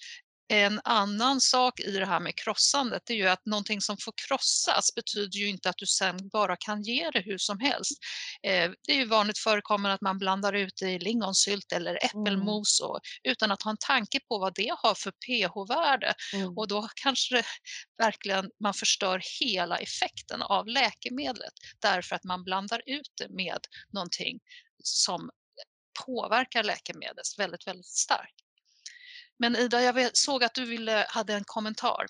En 0.47 0.81
annan 0.83 1.41
sak 1.41 1.79
i 1.79 1.91
det 1.91 2.05
här 2.05 2.19
med 2.19 2.35
krossandet 2.35 3.09
är 3.09 3.13
ju 3.13 3.27
att 3.27 3.45
någonting 3.45 3.81
som 3.81 3.97
får 3.97 4.13
krossas 4.27 4.95
betyder 4.95 5.39
ju 5.39 5.47
inte 5.47 5.69
att 5.69 5.77
du 5.77 5.85
sen 5.85 6.29
bara 6.29 6.55
kan 6.57 6.83
ge 6.83 7.09
det 7.09 7.19
hur 7.19 7.37
som 7.37 7.59
helst. 7.59 7.91
Eh, 8.43 8.71
det 8.87 8.91
är 8.91 8.95
ju 8.95 9.05
vanligt 9.05 9.37
förekommande 9.37 9.93
att 9.93 10.01
man 10.01 10.17
blandar 10.17 10.53
ut 10.53 10.73
det 10.81 10.91
i 10.91 10.99
lingonsylt 10.99 11.71
eller 11.71 12.05
äppelmos 12.05 12.81
och, 12.81 12.99
utan 13.23 13.51
att 13.51 13.61
ha 13.61 13.71
en 13.71 13.77
tanke 13.79 14.19
på 14.19 14.39
vad 14.39 14.55
det 14.55 14.75
har 14.77 14.95
för 14.95 15.11
pH-värde. 15.11 16.13
Mm. 16.33 16.57
Och 16.57 16.67
då 16.67 16.89
kanske 16.95 17.35
det 17.35 17.43
verkligen 18.03 18.51
man 18.59 18.73
förstör 18.73 19.21
hela 19.41 19.77
effekten 19.77 20.41
av 20.41 20.67
läkemedlet 20.67 21.53
därför 21.79 22.15
att 22.15 22.23
man 22.23 22.43
blandar 22.43 22.81
ut 22.85 23.11
det 23.17 23.29
med 23.29 23.59
någonting 23.93 24.39
som 24.83 25.29
påverkar 26.05 26.63
läkemedlet 26.63 27.25
väldigt, 27.37 27.67
väldigt 27.67 27.85
starkt. 27.85 28.44
Men 29.39 29.55
Ida, 29.55 29.81
jag 29.81 30.17
såg 30.17 30.43
att 30.43 30.53
du 30.53 30.65
ville, 30.65 31.05
hade 31.09 31.33
en 31.33 31.43
kommentar. 31.45 32.05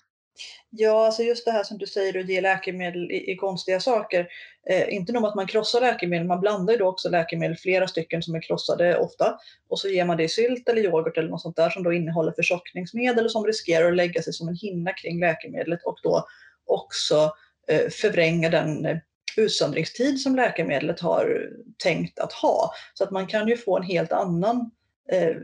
Ja, 0.70 1.06
alltså 1.06 1.22
just 1.22 1.44
det 1.44 1.50
här 1.50 1.64
som 1.64 1.78
du 1.78 1.86
säger 1.86 2.20
att 2.20 2.28
ge 2.28 2.40
läkemedel 2.40 3.10
i, 3.10 3.32
i 3.32 3.36
konstiga 3.36 3.80
saker. 3.80 4.28
Eh, 4.70 4.94
inte 4.94 5.12
nog 5.12 5.22
med 5.22 5.28
att 5.28 5.34
man 5.34 5.46
krossar 5.46 5.80
läkemedel, 5.80 6.26
man 6.26 6.40
blandar 6.40 6.72
ju 6.72 6.78
då 6.78 6.88
också 6.88 7.08
läkemedel, 7.08 7.56
flera 7.56 7.88
stycken 7.88 8.22
som 8.22 8.34
är 8.34 8.42
krossade 8.42 8.98
ofta. 8.98 9.38
Och 9.68 9.78
så 9.78 9.88
ger 9.88 10.04
man 10.04 10.16
det 10.16 10.24
i 10.24 10.28
sylt 10.28 10.68
eller 10.68 10.82
yoghurt 10.82 11.18
eller 11.18 11.28
något 11.28 11.42
sånt 11.42 11.56
där 11.56 11.70
som 11.70 11.82
då 11.82 11.92
innehåller 11.92 12.32
förtjockningsmedel 12.32 13.30
som 13.30 13.46
riskerar 13.46 13.88
att 13.88 13.96
lägga 13.96 14.22
sig 14.22 14.32
som 14.32 14.48
en 14.48 14.56
hinna 14.56 14.92
kring 14.92 15.20
läkemedlet 15.20 15.80
och 15.84 15.98
då 16.02 16.26
också 16.66 17.32
eh, 17.68 17.90
förvränga 17.90 18.50
den 18.50 18.86
eh, 18.86 18.96
utsöndringstid 19.36 20.20
som 20.20 20.36
läkemedlet 20.36 21.00
har 21.00 21.50
tänkt 21.78 22.18
att 22.18 22.32
ha. 22.32 22.72
Så 22.94 23.04
att 23.04 23.10
man 23.10 23.26
kan 23.26 23.48
ju 23.48 23.56
få 23.56 23.76
en 23.76 23.82
helt 23.82 24.12
annan 24.12 24.70
eh, 25.12 25.36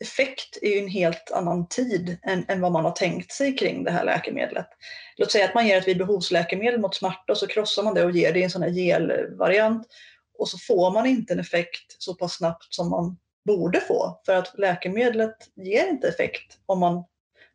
Effekt 0.00 0.58
är 0.62 0.68
ju 0.68 0.78
en 0.78 0.88
helt 0.88 1.30
annan 1.30 1.68
tid 1.68 2.18
än, 2.22 2.44
än 2.48 2.60
vad 2.60 2.72
man 2.72 2.84
har 2.84 2.92
tänkt 2.92 3.32
sig 3.32 3.56
kring 3.56 3.84
det 3.84 3.90
här 3.90 4.04
läkemedlet. 4.04 4.66
Låt 5.16 5.30
säga 5.30 5.44
att 5.44 5.54
man 5.54 5.66
ger 5.66 5.78
ett 5.78 5.88
vid 5.88 5.98
behovsläkemedel 5.98 6.80
mot 6.80 6.94
smärta 6.94 7.32
och 7.32 7.38
så 7.38 7.46
krossar 7.46 7.82
man 7.82 7.94
det 7.94 8.04
och 8.04 8.10
ger 8.10 8.32
det 8.32 8.40
i 8.40 8.42
en 8.42 8.50
sån 8.50 8.62
här 8.62 8.70
gelvariant 8.70 9.86
och 10.38 10.48
så 10.48 10.58
får 10.58 10.90
man 10.90 11.06
inte 11.06 11.32
en 11.32 11.40
effekt 11.40 11.96
så 11.98 12.14
pass 12.14 12.32
snabbt 12.32 12.74
som 12.74 12.90
man 12.90 13.16
borde 13.46 13.80
få 13.80 14.20
för 14.26 14.36
att 14.36 14.58
läkemedlet 14.58 15.36
ger 15.56 15.88
inte 15.88 16.08
effekt 16.08 16.58
om 16.66 16.78
man 16.78 17.04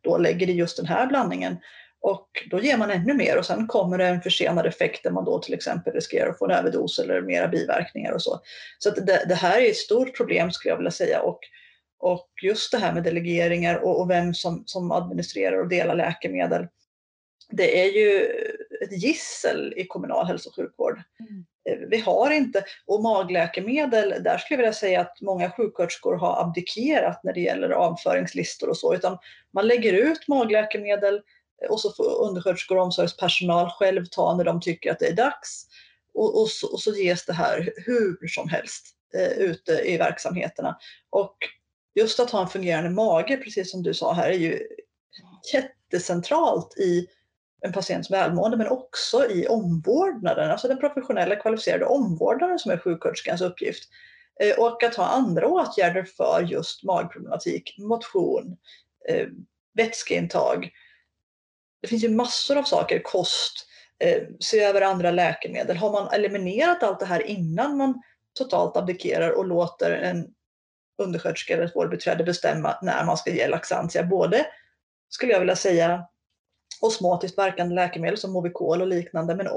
då 0.00 0.18
lägger 0.18 0.48
i 0.50 0.52
just 0.52 0.76
den 0.76 0.86
här 0.86 1.06
blandningen. 1.06 1.56
Och 2.00 2.28
då 2.50 2.60
ger 2.60 2.76
man 2.76 2.90
ännu 2.90 3.14
mer 3.14 3.38
och 3.38 3.46
sen 3.46 3.66
kommer 3.66 3.98
det 3.98 4.06
en 4.06 4.22
försenad 4.22 4.66
effekt 4.66 5.02
där 5.02 5.10
man 5.10 5.24
då 5.24 5.38
till 5.38 5.54
exempel 5.54 5.92
riskerar 5.92 6.30
att 6.30 6.38
få 6.38 6.44
en 6.44 6.50
överdos 6.50 6.98
eller 6.98 7.20
mera 7.20 7.48
biverkningar 7.48 8.12
och 8.12 8.22
så. 8.22 8.40
Så 8.78 8.88
att 8.88 9.06
det, 9.06 9.24
det 9.28 9.34
här 9.34 9.60
är 9.60 9.70
ett 9.70 9.76
stort 9.76 10.16
problem 10.16 10.50
skulle 10.50 10.72
jag 10.72 10.76
vilja 10.76 10.90
säga. 10.90 11.20
Och 11.20 11.40
och 11.98 12.28
just 12.42 12.72
det 12.72 12.78
här 12.78 12.92
med 12.92 13.02
delegeringar 13.02 13.76
och, 13.76 14.00
och 14.00 14.10
vem 14.10 14.34
som, 14.34 14.62
som 14.66 14.92
administrerar 14.92 15.60
och 15.60 15.68
delar 15.68 15.94
läkemedel. 15.96 16.66
Det 17.48 17.80
är 17.80 17.92
ju 17.92 18.22
ett 18.82 19.02
gissel 19.02 19.74
i 19.76 19.86
kommunal 19.86 20.26
hälso 20.26 20.48
och 20.48 20.54
sjukvård. 20.56 21.02
Mm. 21.20 21.44
Eh, 21.70 21.88
Vi 21.88 21.98
har 21.98 22.30
inte, 22.30 22.64
och 22.86 23.02
magläkemedel, 23.02 24.22
där 24.22 24.38
skulle 24.38 24.54
jag 24.54 24.58
vilja 24.58 24.72
säga 24.72 25.00
att 25.00 25.20
många 25.20 25.50
sjuksköterskor 25.50 26.16
har 26.16 26.42
abdikerat 26.42 27.24
när 27.24 27.32
det 27.32 27.40
gäller 27.40 27.70
avföringslistor 27.70 28.68
och 28.68 28.76
så, 28.76 28.94
utan 28.94 29.18
man 29.52 29.66
lägger 29.66 29.92
ut 29.92 30.28
magläkemedel 30.28 31.22
och 31.68 31.80
så 31.80 31.92
får 31.92 32.22
undersköterskor 32.28 32.76
och 32.76 32.84
omsorgspersonal 32.84 33.70
själv 33.70 34.04
ta 34.10 34.36
när 34.36 34.44
de 34.44 34.60
tycker 34.60 34.92
att 34.92 34.98
det 34.98 35.06
är 35.06 35.16
dags. 35.16 35.66
Och, 36.14 36.40
och, 36.40 36.48
så, 36.48 36.72
och 36.72 36.80
så 36.80 36.92
ges 36.92 37.26
det 37.26 37.32
här 37.32 37.72
hur 37.76 38.26
som 38.28 38.48
helst 38.48 38.86
eh, 39.14 39.38
ute 39.38 39.72
i 39.72 39.96
verksamheterna. 39.96 40.78
Och 41.10 41.36
just 41.96 42.20
att 42.20 42.30
ha 42.30 42.42
en 42.42 42.48
fungerande 42.48 42.90
mage, 42.90 43.36
precis 43.36 43.70
som 43.70 43.82
du 43.82 43.94
sa 43.94 44.12
här, 44.12 44.28
är 44.28 44.38
ju 44.38 44.66
jättecentralt 45.52 46.78
i 46.78 47.06
en 47.60 47.72
patients 47.72 48.10
välmående, 48.10 48.56
men 48.56 48.68
också 48.68 49.30
i 49.30 49.46
omvårdnaden, 49.46 50.50
alltså 50.50 50.68
den 50.68 50.78
professionella 50.78 51.36
kvalificerade 51.36 51.84
omvårdnaden 51.84 52.58
som 52.58 52.70
är 52.72 52.78
sjuksköterskans 52.78 53.40
uppgift. 53.40 53.88
Eh, 54.40 54.58
och 54.58 54.82
att 54.82 54.94
ha 54.94 55.04
andra 55.04 55.48
åtgärder 55.48 56.04
för 56.04 56.42
just 56.42 56.84
magproblematik, 56.84 57.76
motion, 57.78 58.56
eh, 59.08 59.26
vätskeintag. 59.74 60.70
Det 61.82 61.88
finns 61.88 62.04
ju 62.04 62.08
massor 62.08 62.58
av 62.58 62.62
saker, 62.62 63.02
kost, 63.04 63.66
eh, 63.98 64.22
se 64.40 64.60
över 64.60 64.80
andra 64.80 65.10
läkemedel. 65.10 65.76
Har 65.76 65.92
man 65.92 66.08
eliminerat 66.12 66.82
allt 66.82 67.00
det 67.00 67.06
här 67.06 67.22
innan 67.22 67.76
man 67.76 68.02
totalt 68.38 68.76
abdikerar 68.76 69.30
och 69.30 69.46
låter 69.46 69.90
en 69.90 70.34
undersköterska 70.98 71.54
eller 71.54 71.64
ett 71.64 71.76
vårdbiträde 71.76 72.24
bestämma 72.24 72.78
när 72.82 73.04
man 73.04 73.16
ska 73.16 73.30
ge 73.30 73.48
Laxantia. 73.48 74.02
Både, 74.02 74.46
skulle 75.08 75.32
jag 75.32 75.40
vilja 75.40 75.56
säga, 75.56 76.06
osmotiskt 76.80 77.38
verkande 77.38 77.74
läkemedel 77.74 78.18
som 78.18 78.32
Movicol 78.32 78.82
och 78.82 78.88
liknande, 78.88 79.34
men 79.34 79.48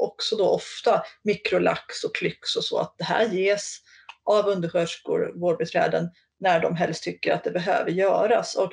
också 0.00 0.36
då 0.36 0.48
ofta 0.48 1.02
mikrolax 1.22 2.04
och 2.04 2.14
Klyx 2.14 2.56
och 2.56 2.64
så, 2.64 2.78
att 2.78 2.94
det 2.98 3.04
här 3.04 3.24
ges 3.28 3.78
av 4.24 4.46
undersköterskor, 4.46 5.32
vårdbiträden, 5.34 6.10
när 6.40 6.60
de 6.60 6.76
helst 6.76 7.02
tycker 7.02 7.32
att 7.32 7.44
det 7.44 7.50
behöver 7.50 7.90
göras. 7.90 8.54
Och 8.54 8.72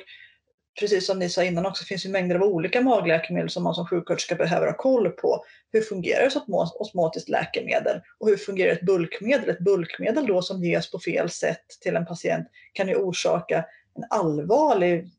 precis 0.80 1.06
som 1.06 1.18
ni 1.18 1.28
sa 1.28 1.44
innan 1.44 1.66
också, 1.66 1.84
finns 1.84 2.06
ju 2.06 2.10
mängder 2.10 2.34
av 2.36 2.42
olika 2.42 2.80
magläkemedel 2.80 3.50
som 3.50 3.62
man 3.62 3.74
som 3.74 3.86
sjuksköterska 3.86 4.34
behöver 4.34 4.66
ha 4.66 4.76
koll 4.76 5.10
på. 5.10 5.44
Hur 5.72 5.80
fungerar 5.80 6.26
ett 6.26 6.36
osmotiskt 6.74 7.28
läkemedel? 7.28 8.00
Och 8.18 8.28
hur 8.28 8.36
fungerar 8.36 8.72
ett 8.72 8.82
bulkmedel? 8.82 9.50
Ett 9.50 9.58
bulkmedel 9.58 10.26
då 10.26 10.42
som 10.42 10.64
ges 10.64 10.90
på 10.90 10.98
fel 10.98 11.30
sätt 11.30 11.66
till 11.80 11.96
en 11.96 12.06
patient 12.06 12.46
kan 12.72 12.88
ju 12.88 12.94
orsaka 12.94 13.64
en 13.94 14.04
allvarlig 14.10 15.10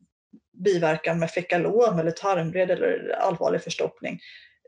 biverkan 0.64 1.18
med 1.18 1.30
fekalom 1.30 1.98
eller 1.98 2.10
tarmvred 2.10 2.70
eller 2.70 3.16
allvarlig 3.20 3.62
förstoppning. 3.62 4.20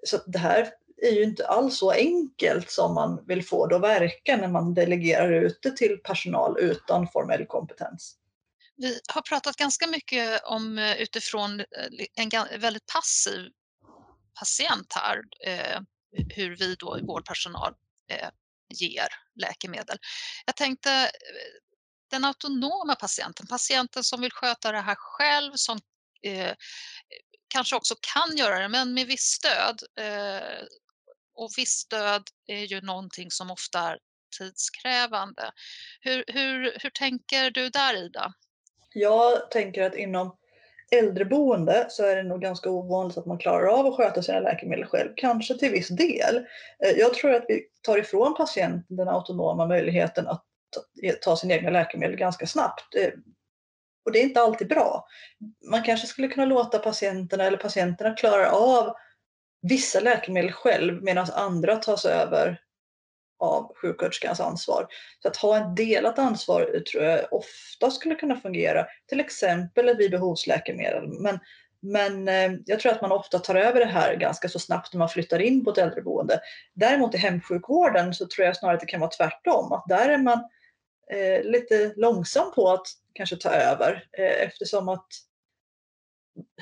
Så 0.03 0.19
det 0.27 0.39
här 0.39 0.69
är 1.03 1.11
ju 1.11 1.23
inte 1.23 1.47
alls 1.47 1.79
så 1.79 1.91
enkelt 1.91 2.71
som 2.71 2.95
man 2.95 3.25
vill 3.27 3.45
få 3.45 3.67
det 3.67 3.77
att 3.77 3.83
verka 3.83 4.37
när 4.37 4.49
man 4.49 4.75
delegerar 4.75 5.33
ut 5.33 5.59
det 5.63 5.77
till 5.77 5.99
personal 6.05 6.59
utan 6.59 7.09
formell 7.09 7.47
kompetens. 7.47 8.17
Vi 8.81 9.01
har 9.09 9.23
pratat 9.23 9.57
ganska 9.57 9.87
mycket 9.87 10.43
om 10.45 10.79
eh, 10.79 10.97
utifrån 10.97 11.61
eh, 11.61 11.67
en 12.15 12.61
väldigt 12.61 12.87
passiv 12.87 13.51
patient 14.35 14.93
här, 14.95 15.23
eh, 15.47 15.81
hur 16.29 16.57
vi 16.57 16.75
då 16.75 16.99
i 16.99 17.03
vårdpersonal 17.03 17.75
ger 18.75 19.09
läkemedel. 19.35 19.99
Jag 20.47 20.57
tänkte 20.57 21.11
den 22.11 22.25
autonoma 22.25 22.95
patienten, 22.95 23.47
patienten 23.47 24.05
som 24.05 24.21
vill 24.21 24.33
sköta 24.33 24.73
det 24.73 24.81
här 24.81 24.95
själv, 24.95 25.53
som 25.55 25.81
eh, 26.23 26.55
kanske 27.49 27.77
också 27.77 27.95
kan 28.15 28.37
göra 28.37 28.59
det, 28.59 28.69
men 28.69 28.95
med 28.95 29.07
visst 29.07 29.33
stöd. 29.33 29.83
Eh, 29.99 30.65
och 31.35 31.51
visst 31.57 31.79
stöd 31.79 32.23
är 32.47 32.65
ju 32.65 32.81
någonting 32.81 33.31
som 33.31 33.51
ofta 33.51 33.81
är 33.81 33.99
tidskrävande. 34.39 35.53
Hur, 36.01 36.25
hur, 36.27 36.79
hur 36.81 36.91
tänker 36.91 37.51
du 37.51 37.71
där 37.71 38.05
Ida? 38.05 38.35
Jag 38.95 39.51
tänker 39.51 39.83
att 39.83 39.95
inom 39.95 40.37
äldreboende 40.91 41.87
så 41.89 42.05
är 42.05 42.17
det 42.17 42.23
nog 42.23 42.41
ganska 42.41 42.71
ovanligt 42.71 43.19
att 43.19 43.27
man 43.27 43.39
klarar 43.39 43.67
av 43.67 43.87
att 43.87 43.97
sköta 43.97 44.23
sina 44.23 44.41
läkemedel 44.41 44.85
själv, 44.85 45.11
kanske 45.17 45.59
till 45.59 45.71
viss 45.71 45.89
del. 45.89 46.37
Eh, 46.85 46.91
jag 46.99 47.15
tror 47.15 47.35
att 47.35 47.45
vi 47.49 47.67
tar 47.83 47.99
ifrån 47.99 48.35
patienten 48.35 48.97
den 48.97 49.09
autonoma 49.09 49.67
möjligheten 49.67 50.29
att 50.29 50.45
ta- 50.71 51.31
eh, 51.31 51.35
sina 51.37 51.55
egna 51.55 51.71
läkemedel 51.71 52.17
ganska 52.17 52.47
snabbt. 52.47 52.95
Eh, 52.95 53.11
och 54.05 54.13
det 54.13 54.19
är 54.19 54.23
inte 54.23 54.41
alltid 54.41 54.69
bra. 54.69 55.07
Man 55.71 55.83
kanske 55.83 56.07
skulle 56.07 56.29
kunna 56.29 56.47
låta 56.47 56.79
patienterna 56.79 57.45
eller 57.45 57.59
patienterna 57.59 58.15
klara 58.15 58.51
av 58.51 58.95
vissa 59.63 60.01
läkemedel 60.01 60.53
själv 60.53 61.03
medan 61.03 61.27
andra 61.35 61.77
tas 61.77 62.05
över 62.05 62.61
av 63.41 63.73
sjuksköterskans 63.77 64.41
ansvar. 64.41 64.87
Så 65.23 65.29
att 65.29 65.37
ha 65.37 65.57
ett 65.57 65.77
delat 65.77 66.19
ansvar 66.19 66.83
tror 66.93 67.05
jag 67.05 67.33
ofta 67.33 67.91
skulle 67.91 68.15
kunna 68.15 68.37
fungera. 68.37 68.87
Till 69.07 69.21
exempel 69.21 69.97
vid 69.97 70.11
behovsläkemedel. 70.11 71.09
Men, 71.09 71.39
men 71.83 72.29
eh, 72.29 72.59
jag 72.67 72.81
tror 72.81 72.93
att 72.93 73.03
man 73.03 73.13
ofta 73.13 73.39
tar 73.39 73.55
över 73.55 73.81
det 73.81 73.87
här 73.87 74.15
ganska 74.15 74.49
så 74.49 74.59
snabbt 74.59 74.93
när 74.93 74.99
man 74.99 75.09
flyttar 75.09 75.39
in 75.39 75.65
på 75.65 75.71
ett 75.71 75.79
äldreboende. 75.79 76.41
Däremot 76.75 77.15
i 77.15 77.19
hemsjukvården 77.19 78.15
så 78.15 78.27
tror 78.27 78.47
jag 78.47 78.57
snarare 78.57 78.75
att 78.75 78.81
det 78.81 78.87
kan 78.87 79.01
vara 79.01 79.11
tvärtom. 79.11 79.73
Att 79.73 79.85
där 79.89 80.09
är 80.09 80.19
man 80.19 80.39
eh, 81.13 81.43
lite 81.45 81.93
långsam 81.97 82.53
på 82.55 82.71
att 82.71 82.87
kanske 83.15 83.37
ta 83.37 83.51
över 83.51 84.05
eh, 84.19 84.47
eftersom 84.47 84.89
att 84.89 85.07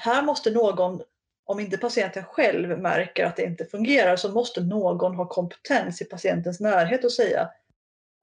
här 0.01 0.23
måste 0.23 0.51
någon 0.51 1.01
om 1.48 1.61
inte 1.61 1.78
patienten 1.78 2.24
själv 2.24 2.78
märker 2.78 3.24
att 3.24 3.37
det 3.37 3.42
inte 3.42 3.64
fungerar 3.64 4.16
så 4.16 4.28
måste 4.28 4.61
någon 4.61 5.14
ha 5.14 5.28
kompetens 5.28 6.02
i 6.02 6.04
patientens 6.04 6.61
närhet 6.61 7.04
och 7.04 7.12
säga 7.12 7.48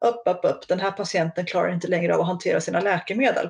upp, 0.06 0.22
upp, 0.26 0.40
upp, 0.44 0.68
den 0.68 0.80
här 0.80 0.92
patienten 0.92 1.46
klarar 1.46 1.74
inte 1.74 1.88
längre 1.88 2.16
av 2.16 2.22
att 2.22 2.28
hantera 2.28 2.62
sina 2.62 2.80
läkemedel. 2.80 3.50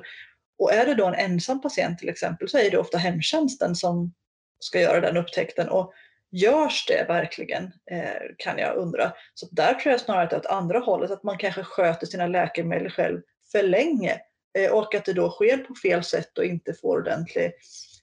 Och 0.58 0.72
är 0.72 0.86
det 0.86 0.94
då 0.94 1.06
en 1.06 1.14
ensam 1.14 1.60
patient 1.60 1.98
till 1.98 2.08
exempel 2.08 2.48
så 2.48 2.58
är 2.58 2.70
det 2.70 2.78
ofta 2.78 2.98
hemtjänsten 2.98 3.74
som 3.74 4.14
ska 4.58 4.80
göra 4.80 5.00
den 5.00 5.16
upptäckten. 5.16 5.68
Och 5.68 5.92
görs 6.30 6.86
det 6.86 7.04
verkligen 7.08 7.64
eh, 7.90 8.22
kan 8.38 8.58
jag 8.58 8.76
undra. 8.76 9.12
Så 9.34 9.46
där 9.50 9.74
tror 9.74 9.92
jag 9.92 10.00
snarare 10.00 10.24
att 10.24 10.30
det 10.30 10.36
är 10.36 10.40
åt 10.40 10.46
andra 10.46 10.78
hållet, 10.78 11.10
att 11.10 11.22
man 11.22 11.38
kanske 11.38 11.62
sköter 11.62 12.06
sina 12.06 12.26
läkemedel 12.26 12.90
själv 12.90 13.20
för 13.52 13.62
länge 13.62 14.20
eh, 14.58 14.72
och 14.72 14.94
att 14.94 15.04
det 15.04 15.12
då 15.12 15.30
sker 15.30 15.58
på 15.58 15.74
fel 15.74 16.04
sätt 16.04 16.38
och 16.38 16.44
inte 16.44 16.74
får 16.74 16.98
ordentlig 16.98 17.52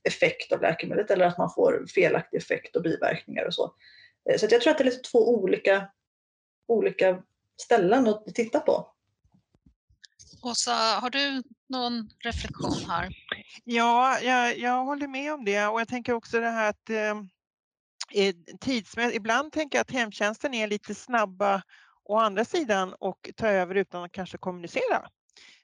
effekt 0.03 0.51
av 0.51 0.61
läkemedlet 0.61 1.11
eller 1.11 1.25
att 1.25 1.37
man 1.37 1.53
får 1.55 1.85
felaktig 1.95 2.37
effekt 2.37 2.75
och 2.75 2.83
biverkningar 2.83 3.45
och 3.45 3.53
så. 3.53 3.75
Eh, 4.29 4.37
så 4.37 4.47
jag 4.49 4.61
tror 4.61 4.71
att 4.71 4.77
det 4.77 4.83
är 4.83 4.85
lite 4.85 5.09
två 5.11 5.35
olika, 5.35 5.89
olika 6.67 7.23
ställen 7.61 8.07
att 8.07 8.25
titta 8.25 8.59
på. 8.59 8.89
Åsa, 10.43 10.71
har 10.73 11.09
du 11.09 11.43
någon 11.69 12.09
reflektion 12.19 12.89
här? 12.89 13.09
Ja, 13.63 14.19
jag, 14.19 14.57
jag 14.57 14.85
håller 14.85 15.07
med 15.07 15.33
om 15.33 15.45
det 15.45 15.67
och 15.67 15.81
jag 15.81 15.87
tänker 15.87 16.13
också 16.13 16.39
det 16.39 16.49
här 16.49 16.69
att 16.69 16.89
eh, 16.89 18.33
tidsmässigt, 18.59 19.17
ibland 19.17 19.51
tänker 19.51 19.77
jag 19.77 19.81
att 19.81 19.91
hemtjänsten 19.91 20.53
är 20.53 20.67
lite 20.67 20.95
snabba 20.95 21.63
å 22.03 22.17
andra 22.17 22.45
sidan 22.45 22.93
och 22.99 23.29
ta 23.35 23.47
över 23.47 23.75
utan 23.75 24.03
att 24.03 24.11
kanske 24.11 24.37
kommunicera 24.37 25.09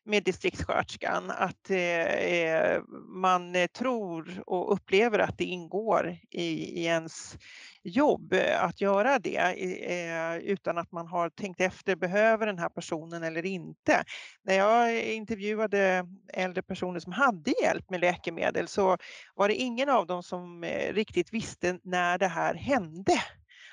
med 0.09 0.23
distriktssköterskan 0.23 1.31
att 1.31 1.69
eh, 1.69 1.79
eh 1.79 2.81
man 3.07 3.55
eh, 3.55 3.67
tror 3.67 4.43
och 4.45 4.73
upplever 4.73 5.19
att 5.19 5.37
det 5.37 5.43
ingår 5.43 6.17
i, 6.29 6.43
i 6.81 6.85
ens 6.85 7.37
jobb 7.83 8.33
eh, 8.33 8.63
att 8.63 8.81
göra 8.81 9.19
det 9.19 9.37
eh, 9.37 10.37
utan 10.37 10.77
att 10.77 10.91
man 10.91 11.07
har 11.07 11.29
tänkt 11.29 11.61
efter, 11.61 11.95
behöver 11.95 12.47
den 12.47 12.59
här 12.59 12.69
personen 12.69 13.23
eller 13.23 13.45
inte? 13.45 14.03
När 14.43 14.53
jag 14.53 15.03
intervjuade 15.03 16.07
äldre 16.33 16.61
personer 16.61 16.99
som 16.99 17.11
hade 17.11 17.53
hjälp 17.63 17.89
med 17.89 18.01
läkemedel 18.01 18.67
så 18.67 18.97
var 19.35 19.47
det 19.47 19.55
ingen 19.55 19.89
av 19.89 20.07
dem 20.07 20.23
som 20.23 20.65
riktigt 20.91 21.33
visste 21.33 21.79
när 21.83 22.17
det 22.17 22.27
här 22.27 22.55
hände 22.55 23.21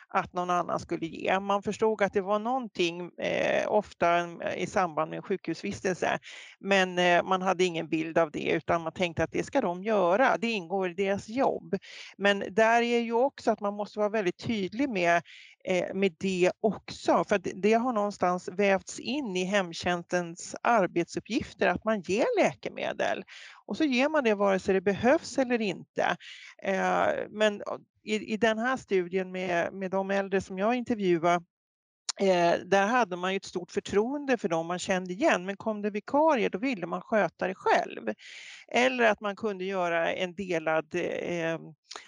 att 0.09 0.33
någon 0.33 0.51
annan 0.51 0.81
skulle 0.81 1.07
ge. 1.07 1.40
Man 1.40 1.62
förstod 1.62 2.03
att 2.03 2.12
det 2.12 2.21
var 2.21 2.38
någonting, 2.38 3.11
eh, 3.19 3.73
ofta 3.73 4.29
i 4.57 4.66
samband 4.66 5.11
med 5.11 5.25
sjukhusvistelse, 5.25 6.19
men 6.61 6.99
eh, 6.99 7.23
man 7.23 7.42
hade 7.42 7.64
ingen 7.64 7.88
bild 7.88 8.19
av 8.19 8.31
det 8.31 8.51
utan 8.51 8.83
man 8.83 8.92
tänkte 8.92 9.25
att 9.25 9.33
det 9.33 9.42
ska 9.42 9.61
de 9.61 9.83
göra, 9.83 10.37
det 10.38 10.51
ingår 10.51 10.90
i 10.90 10.95
deras 10.95 11.29
jobb. 11.29 11.77
Men 12.19 12.45
där 12.51 12.83
är 12.83 13.01
ju 13.01 13.12
också 13.12 13.51
att 13.51 13.61
man 13.61 13.75
måste 13.75 13.99
vara 13.99 14.09
väldigt 14.09 14.38
tydlig 14.38 14.90
med 14.90 15.23
eh, 15.64 15.95
med 15.95 16.14
det 16.19 16.53
också, 16.61 17.25
för 17.29 17.40
det 17.62 17.73
har 17.73 17.92
någonstans 17.92 18.49
vävts 18.49 19.01
in 19.01 19.37
i 19.37 19.45
hemtjänstens 19.45 20.57
arbetsuppgifter 20.62 21.66
att 21.69 21.85
man 21.85 22.01
ger 22.01 22.42
läkemedel 22.42 23.25
och 23.66 23.77
så 23.77 23.85
ger 23.85 24.09
man 24.09 24.25
det 24.25 24.35
vare 24.35 24.59
sig 24.59 24.75
det 24.75 24.81
behövs 24.81 25.38
eller 25.38 25.61
inte. 25.61 26.16
Eh, 26.62 27.07
men 27.31 27.62
i, 28.07 28.33
i 28.33 28.37
den 28.37 28.59
här 28.59 28.77
studien 28.77 29.33
med, 29.33 29.73
med 29.73 29.90
de 29.90 30.11
äldre 30.11 30.40
som 30.40 30.59
jag 30.59 30.75
intervjuade 30.75 31.45
Eh, 32.21 32.59
där 32.64 32.87
hade 32.87 33.16
man 33.16 33.33
ju 33.33 33.37
ett 33.37 33.45
stort 33.45 33.71
förtroende 33.71 34.37
för 34.37 34.49
dem 34.49 34.66
man 34.66 34.79
kände 34.79 35.12
igen, 35.12 35.47
men 35.47 35.57
kom 35.57 35.83
det 35.83 35.90
vikarier 35.90 36.51
då 36.51 36.59
ville 36.59 36.87
man 36.87 37.01
sköta 37.01 37.47
det 37.47 37.55
själv. 37.55 38.12
Eller 38.69 39.11
att 39.11 39.21
man 39.21 39.37
kunde 39.37 39.64
göra 39.64 40.12
en 40.12 40.35
delad, 40.35 40.95
eh, 40.95 41.59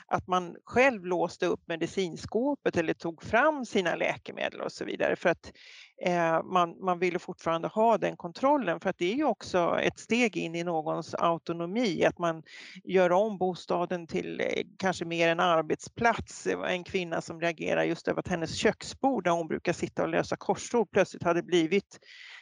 att 0.06 0.26
man 0.26 0.56
själv 0.64 1.06
låste 1.06 1.46
upp 1.46 1.60
medicinskåpet 1.66 2.76
eller 2.76 2.94
tog 2.94 3.22
fram 3.22 3.64
sina 3.64 3.94
läkemedel 3.94 4.60
och 4.60 4.72
så 4.72 4.84
vidare 4.84 5.16
för 5.16 5.28
att 5.28 5.52
Eh, 6.00 6.42
man, 6.42 6.84
man 6.84 6.98
ville 6.98 7.18
fortfarande 7.18 7.68
ha 7.68 7.98
den 7.98 8.16
kontrollen 8.16 8.80
för 8.80 8.90
att 8.90 8.98
det 8.98 9.12
är 9.12 9.16
ju 9.16 9.24
också 9.24 9.78
ett 9.82 9.98
steg 9.98 10.36
in 10.36 10.54
i 10.54 10.64
någons 10.64 11.14
autonomi, 11.14 12.04
att 12.04 12.18
man 12.18 12.42
gör 12.84 13.12
om 13.12 13.38
bostaden 13.38 14.06
till 14.06 14.40
eh, 14.40 14.46
kanske 14.78 15.04
mer 15.04 15.28
en 15.28 15.40
arbetsplats. 15.40 16.46
Eh, 16.46 16.72
en 16.72 16.84
kvinna 16.84 17.20
som 17.20 17.40
reagerar 17.40 17.84
just 17.84 18.08
över 18.08 18.20
att 18.20 18.28
hennes 18.28 18.54
köksbord 18.54 19.24
där 19.24 19.30
hon 19.30 19.48
brukar 19.48 19.72
sitta 19.72 20.02
och 20.02 20.08
lösa 20.08 20.36
korsord 20.36 20.90
plötsligt 20.90 21.22
hade 21.22 21.42
blivit 21.42 21.98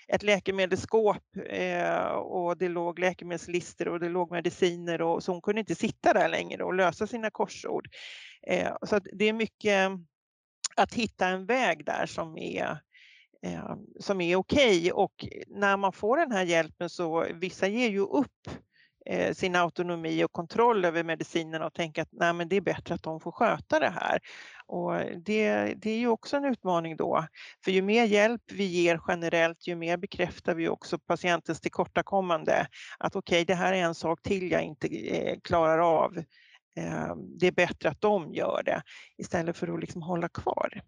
ett 0.08 0.22
läkemedelsskåp 0.22 1.22
eh, 1.46 2.06
och 2.06 2.58
det 2.58 2.68
låg 2.68 2.98
läkemedelslistor 2.98 3.88
och 3.88 4.00
det 4.00 4.08
låg 4.08 4.30
mediciner 4.30 5.02
och 5.02 5.22
så 5.22 5.32
hon 5.32 5.42
kunde 5.42 5.60
inte 5.60 5.74
sitta 5.74 6.12
där 6.12 6.28
längre 6.28 6.64
och 6.64 6.74
lösa 6.74 7.06
sina 7.06 7.30
korsord. 7.30 7.88
Eh, 8.46 8.72
så 8.82 9.00
det 9.12 9.24
är 9.24 9.32
mycket 9.32 9.90
att 10.76 10.94
hitta 10.94 11.26
en 11.26 11.46
väg 11.46 11.84
där 11.84 12.06
som 12.06 12.38
är 12.38 12.78
Eh, 13.46 13.76
som 14.00 14.20
är 14.20 14.36
okej 14.36 14.78
okay. 14.78 14.90
och 14.90 15.26
när 15.46 15.76
man 15.76 15.92
får 15.92 16.16
den 16.16 16.32
här 16.32 16.44
hjälpen 16.44 16.90
så 16.90 17.26
vissa 17.34 17.66
ger 17.66 17.88
ju 17.88 18.00
upp 18.00 18.48
eh, 19.06 19.34
sin 19.34 19.56
autonomi 19.56 20.24
och 20.24 20.32
kontroll 20.32 20.84
över 20.84 21.04
medicinerna 21.04 21.66
och 21.66 21.74
tänka 21.74 22.02
att 22.02 22.08
Nej, 22.12 22.32
men 22.32 22.48
det 22.48 22.56
är 22.56 22.60
bättre 22.60 22.94
att 22.94 23.02
de 23.02 23.20
får 23.20 23.32
sköta 23.32 23.78
det 23.78 23.88
här. 23.88 24.18
Och 24.66 24.94
det, 25.24 25.74
det 25.76 25.90
är 25.90 25.98
ju 25.98 26.08
också 26.08 26.36
en 26.36 26.44
utmaning 26.44 26.96
då. 26.96 27.26
För 27.64 27.70
ju 27.70 27.82
mer 27.82 28.04
hjälp 28.04 28.42
vi 28.52 28.64
ger 28.64 29.00
generellt, 29.08 29.66
ju 29.66 29.76
mer 29.76 29.96
bekräftar 29.96 30.54
vi 30.54 30.68
också 30.68 30.98
patientens 30.98 31.60
tillkortakommande. 31.60 32.66
Att 32.98 33.16
okej, 33.16 33.36
okay, 33.36 33.44
det 33.44 33.54
här 33.54 33.72
är 33.72 33.82
en 33.82 33.94
sak 33.94 34.22
till 34.22 34.50
jag 34.50 34.62
inte 34.62 34.88
eh, 34.88 35.38
klarar 35.40 35.78
av. 35.78 36.16
Ehm, 36.76 37.38
det 37.38 37.46
är 37.46 37.52
bättre 37.52 37.88
att 37.88 38.00
de 38.00 38.34
gör 38.34 38.62
det 38.64 38.82
istället 39.18 39.56
för 39.56 39.74
att 39.74 39.80
liksom 39.80 40.02
hålla 40.02 40.28
kvar. 40.28 40.82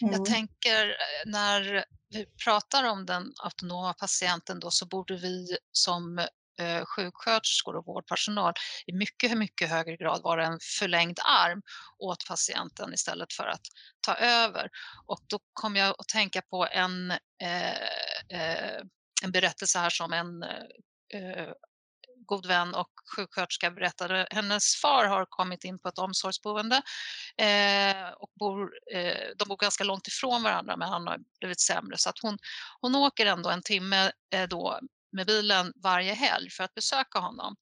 Mm. 0.00 0.12
Jag 0.14 0.24
tänker 0.24 0.96
när 1.26 1.84
vi 2.10 2.26
pratar 2.44 2.84
om 2.84 3.06
den 3.06 3.32
autonoma 3.36 3.94
patienten 3.94 4.60
då 4.60 4.70
så 4.70 4.86
borde 4.86 5.16
vi 5.16 5.56
som 5.72 6.18
eh, 6.58 6.84
sjuksköterskor 6.84 7.76
och 7.76 7.86
vårdpersonal 7.86 8.52
i 8.86 8.92
mycket, 8.92 9.38
mycket 9.38 9.70
högre 9.70 9.96
grad 9.96 10.22
vara 10.22 10.46
en 10.46 10.58
förlängd 10.78 11.18
arm 11.18 11.62
åt 11.98 12.28
patienten 12.28 12.94
istället 12.94 13.32
för 13.32 13.46
att 13.46 13.60
ta 14.00 14.14
över. 14.14 14.70
Och 15.06 15.20
då 15.26 15.38
kom 15.52 15.76
jag 15.76 15.90
att 15.98 16.08
tänka 16.08 16.42
på 16.42 16.66
en, 16.72 17.10
eh, 17.42 17.70
eh, 18.28 18.80
en 19.22 19.32
berättelse 19.32 19.78
här 19.78 19.90
som 19.90 20.12
en 20.12 20.42
eh, 21.14 21.48
god 22.32 22.46
vän 22.46 22.74
och 22.74 22.90
sjuksköterska 23.16 23.70
berättade. 23.70 24.26
Hennes 24.30 24.76
far 24.82 25.04
har 25.04 25.26
kommit 25.28 25.64
in 25.64 25.78
på 25.78 25.88
ett 25.88 25.98
omsorgsboende 25.98 26.82
eh, 27.36 28.08
och 28.16 28.30
bor, 28.40 28.70
eh, 28.94 29.28
de 29.38 29.48
bor 29.48 29.56
ganska 29.56 29.84
långt 29.84 30.08
ifrån 30.08 30.42
varandra 30.42 30.76
men 30.76 30.88
han 30.88 31.06
har 31.06 31.18
blivit 31.40 31.60
sämre 31.60 31.98
så 31.98 32.08
att 32.08 32.18
hon, 32.22 32.38
hon 32.80 32.94
åker 32.94 33.26
ändå 33.26 33.50
en 33.50 33.62
timme 33.62 34.12
eh, 34.34 34.48
då 34.48 34.78
med 35.12 35.26
bilen 35.26 35.72
varje 35.82 36.14
helg 36.14 36.50
för 36.50 36.64
att 36.64 36.74
besöka 36.74 37.18
honom. 37.18 37.56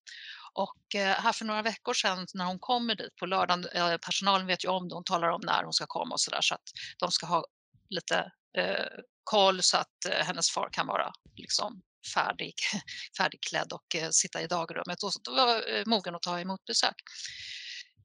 Och 0.53 0.95
eh, 0.95 1.17
här 1.17 1.33
för 1.33 1.45
några 1.45 1.63
veckor 1.63 1.95
sedan 1.95 2.27
när 2.35 2.45
hon 2.45 2.59
kommer 2.59 2.95
dit 2.95 3.17
på 3.17 3.27
lördagen, 3.27 3.67
eh, 3.73 3.97
personalen 3.97 4.47
vet 4.47 4.65
ju 4.65 4.69
om 4.69 4.89
det, 4.89 4.95
hon 4.95 5.05
talar 5.05 5.29
om 5.29 5.41
när 5.45 5.63
hon 5.65 5.73
ska 5.73 5.87
komma 5.89 6.13
och 6.13 6.21
sådär 6.21 6.41
så 6.43 6.55
att 6.55 6.69
de 6.99 7.11
ska 7.11 7.27
ha 7.27 7.45
lite 7.89 8.33
eh, 8.59 8.87
koll 9.25 9.63
så 9.63 9.77
att 9.77 10.05
eh, 10.09 10.27
hennes 10.27 10.51
far 10.51 10.69
kan 10.73 10.87
vara 10.87 11.13
liksom 11.37 11.83
färdig, 12.15 12.55
färdigklädd 13.19 13.73
och 13.73 13.97
eh, 13.97 14.11
sitta 14.11 14.43
i 14.43 14.47
dagrummet 14.47 15.03
och 15.03 15.13
då 15.23 15.35
var 15.35 15.77
eh, 15.77 15.83
mogen 15.87 16.15
att 16.15 16.23
ta 16.23 16.41
emot 16.41 16.65
besök. 16.65 16.95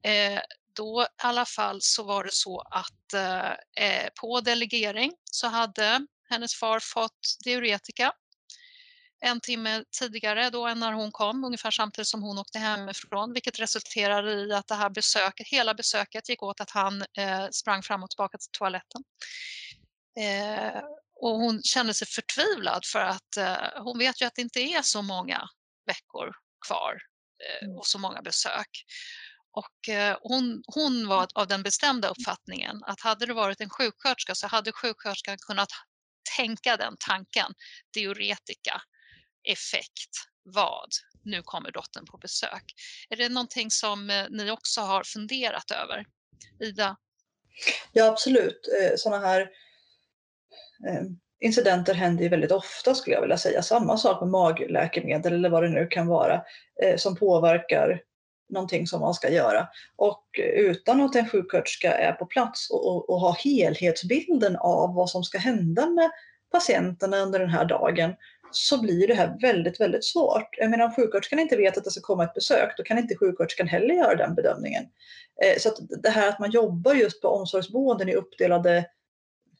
Eh, 0.04 0.42
då 0.76 1.04
i 1.04 1.24
alla 1.24 1.46
fall 1.46 1.82
så 1.82 2.04
var 2.04 2.24
det 2.24 2.34
så 2.34 2.60
att 2.60 3.14
eh, 3.14 3.52
eh, 3.86 4.10
på 4.22 4.42
delegering 4.42 5.14
så 5.32 5.48
hade 5.48 6.08
hennes 6.30 6.56
far 6.56 6.80
fått 6.80 7.38
diuretika 7.44 8.14
en 9.26 9.42
timme 9.42 9.84
tidigare 10.00 10.50
då 10.50 10.68
än 10.68 10.80
när 10.80 10.94
hon 10.94 11.12
kom, 11.12 11.44
ungefär 11.44 11.72
samtidigt 11.72 12.08
som 12.08 12.24
hon 12.24 12.38
åkte 12.38 12.60
hemifrån, 12.60 13.34
vilket 13.34 13.60
resulterade 13.60 14.32
i 14.32 14.54
att 14.54 14.68
det 14.68 14.76
här 14.76 14.90
besöket, 14.90 15.48
hela 15.48 15.74
besöket 15.74 16.30
gick 16.30 16.44
åt 16.44 16.62
att 16.62 16.72
han 16.72 17.02
eh, 17.18 17.48
sprang 17.52 17.84
fram 17.84 18.04
och 18.04 18.10
tillbaka 18.10 18.38
till 18.38 18.52
toaletten. 18.52 19.04
Eh, 20.20 20.82
och 21.26 21.40
hon 21.40 21.64
kände 21.64 21.94
sig 21.94 22.08
förtvivlad 22.08 22.86
för 22.86 23.00
att 23.00 23.38
eh, 23.38 23.84
hon 23.84 23.98
vet 23.98 24.22
ju 24.22 24.26
att 24.26 24.36
det 24.36 24.42
inte 24.42 24.60
är 24.60 24.82
så 24.82 25.02
många 25.02 25.50
veckor 25.86 26.32
kvar 26.68 26.94
eh, 27.44 27.66
Mm. 27.66 27.78
och 27.78 27.88
så 27.88 28.00
många 28.00 28.22
besök. 28.22 28.70
Och 29.52 29.90
eh, 29.90 30.18
hon, 30.22 30.64
hon 30.68 31.08
var 31.08 31.28
av 31.36 31.48
den 31.48 31.64
bestämda 31.64 32.08
uppfattningen 32.08 32.84
att 32.84 33.02
hade 33.02 33.26
det 33.26 33.34
varit 33.34 33.62
en 33.62 33.70
sjuksköterska 33.70 34.36
så 34.36 34.48
hade 34.48 34.72
sjuksköterskan 34.72 35.38
kunnat 35.38 35.70
tänka 36.38 36.78
den 36.78 36.96
tanken, 37.00 37.54
diuretika, 37.94 38.82
effekt, 39.44 40.12
vad, 40.44 40.90
nu 41.24 41.42
kommer 41.44 41.72
dottern 41.72 42.06
på 42.06 42.18
besök. 42.18 42.64
Är 43.10 43.16
det 43.16 43.30
någonting 43.30 43.72
som 43.72 44.10
eh, 44.10 44.26
ni 44.30 44.52
också 44.52 44.82
har 44.82 45.04
funderat 45.04 45.72
över? 45.72 46.06
Ida? 46.60 46.98
Ja, 47.92 48.06
absolut. 48.06 48.60
Sådana 48.98 49.28
här 49.28 49.42
eh, 49.42 49.48
Eh, 50.88 51.02
incidenter 51.40 51.94
händer 51.94 52.24
ju 52.24 52.30
väldigt 52.30 52.52
ofta 52.52 52.96
skulle 52.96 53.16
jag 53.16 53.22
vilja 53.22 53.38
säga. 53.38 53.62
Samma 53.62 53.98
sak 53.98 54.22
med 54.22 54.30
magläkemedel 54.30 55.34
eller 55.34 55.50
vad 55.50 55.64
det 55.64 55.70
nu 55.70 55.88
kan 55.88 56.08
vara 56.08 56.42
eh, 56.84 56.98
som 56.98 57.16
påverkar 57.16 58.02
någonting 58.50 58.88
som 58.88 59.02
man 59.02 59.14
ska 59.14 59.30
göra. 59.30 59.68
Och 59.96 60.26
utan 60.56 61.02
att 61.02 61.16
en 61.16 61.30
sjuksköterska 61.30 61.98
är 61.98 62.12
på 62.12 62.26
plats 62.26 62.70
och, 62.70 62.88
och, 62.88 63.10
och 63.10 63.20
har 63.20 63.34
helhetsbilden 63.34 64.56
av 64.56 64.94
vad 64.94 65.10
som 65.10 65.24
ska 65.24 65.38
hända 65.38 65.90
med 65.90 66.12
patienterna 66.52 67.18
under 67.18 67.40
den 67.40 67.50
här 67.50 67.66
dagen 67.66 68.16
så 68.52 68.82
blir 68.82 69.08
det 69.08 69.14
här 69.14 69.38
väldigt, 69.42 69.80
väldigt 69.80 70.06
svårt. 70.06 70.58
Jag 70.58 70.70
menar 70.70 70.86
om 70.86 70.92
sjuksköterskan 70.92 71.40
inte 71.40 71.56
vet 71.56 71.78
att 71.78 71.84
det 71.84 71.92
ska 71.92 72.02
komma 72.02 72.24
ett 72.24 72.34
besök, 72.34 72.74
då 72.78 72.84
kan 72.84 72.98
inte 72.98 73.16
sjuksköterskan 73.16 73.68
heller 73.68 73.96
göra 73.96 74.16
den 74.16 74.36
bedömningen. 74.36 74.84
Eh, 75.44 75.60
så 75.60 75.70
att 75.70 75.78
det 76.04 76.10
här 76.10 76.30
att 76.30 76.40
man 76.40 76.52
jobbar 76.52 76.94
just 76.94 77.22
på 77.22 77.28
omsorgsboenden 77.28 78.10
i 78.10 78.16
uppdelade 78.16 78.86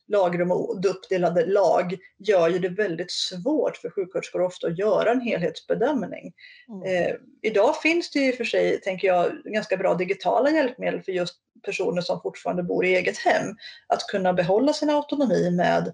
lagrum 0.08 0.50
och 0.50 0.84
uppdelade 0.86 1.46
lag 1.46 1.96
gör 2.18 2.48
ju 2.48 2.58
det 2.58 2.68
väldigt 2.68 3.10
svårt 3.10 3.76
för 3.76 3.90
sjuksköterskor 3.90 4.42
ofta 4.42 4.66
att 4.66 4.78
göra 4.78 5.10
en 5.10 5.20
helhetsbedömning. 5.20 6.32
Mm. 6.68 6.82
Eh, 6.82 7.14
idag 7.42 7.76
finns 7.76 8.10
det 8.10 8.18
ju 8.18 8.32
för 8.32 8.44
sig, 8.44 8.80
tänker 8.80 9.08
jag, 9.08 9.32
ganska 9.44 9.76
bra 9.76 9.94
digitala 9.94 10.50
hjälpmedel 10.50 11.02
för 11.02 11.12
just 11.12 11.34
personer 11.64 12.02
som 12.02 12.20
fortfarande 12.20 12.62
bor 12.62 12.84
i 12.84 12.96
eget 12.96 13.18
hem. 13.18 13.56
Att 13.86 14.02
kunna 14.02 14.32
behålla 14.32 14.72
sin 14.72 14.90
autonomi 14.90 15.50
med 15.50 15.92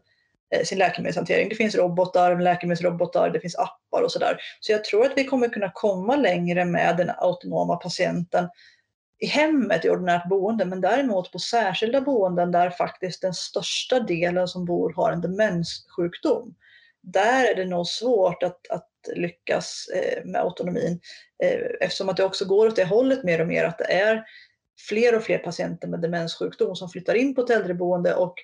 eh, 0.55 0.65
sin 0.65 0.79
läkemedelshantering. 0.79 1.49
Det 1.49 1.55
finns 1.55 1.75
robotar, 1.75 2.41
läkemedelsrobotar, 2.41 3.31
det 3.31 3.41
finns 3.41 3.57
appar 3.57 4.03
och 4.03 4.13
sådär. 4.13 4.37
Så 4.61 4.73
jag 4.73 4.85
tror 4.85 5.07
att 5.07 5.13
vi 5.17 5.25
kommer 5.25 5.49
kunna 5.49 5.71
komma 5.75 6.17
längre 6.17 6.65
med 6.65 6.97
den 6.97 7.11
autonoma 7.19 7.77
patienten 7.77 8.49
i 9.23 9.27
hemmet 9.27 9.85
i 9.85 9.91
ordinärt 9.91 10.29
boende, 10.29 10.65
men 10.65 10.81
däremot 10.81 11.33
på 11.33 11.39
särskilda 11.39 12.01
boenden 12.01 12.53
där 12.53 12.71
faktiskt 12.71 13.23
den 13.23 13.35
största 13.35 14.01
delen 14.01 14.49
som 14.49 14.65
bor 14.65 14.93
har 14.93 15.13
en 15.13 15.21
demenssjukdom. 15.21 16.55
Där 17.03 17.51
är 17.51 17.55
det 17.55 17.65
nog 17.65 17.87
svårt 17.87 18.43
att, 18.43 18.71
att 18.71 18.89
lyckas 19.15 19.89
eh, 19.95 20.25
med 20.25 20.41
autonomin 20.41 21.01
eh, 21.45 21.61
eftersom 21.81 22.09
att 22.09 22.17
det 22.17 22.25
också 22.25 22.45
går 22.45 22.67
åt 22.67 22.77
det 22.77 22.85
hållet 22.85 23.25
mer 23.25 23.41
och 23.41 23.47
mer 23.47 23.65
att 23.65 23.79
det 23.79 23.93
är 23.93 24.25
fler 24.89 25.17
och 25.17 25.23
fler 25.23 25.39
patienter 25.39 25.89
med 25.89 26.01
demenssjukdom 26.01 26.77
som 26.77 26.89
flyttar 26.89 27.15
in 27.15 27.35
på 27.35 27.41
ett 27.41 27.51
äldreboende 27.51 28.15
och 28.15 28.35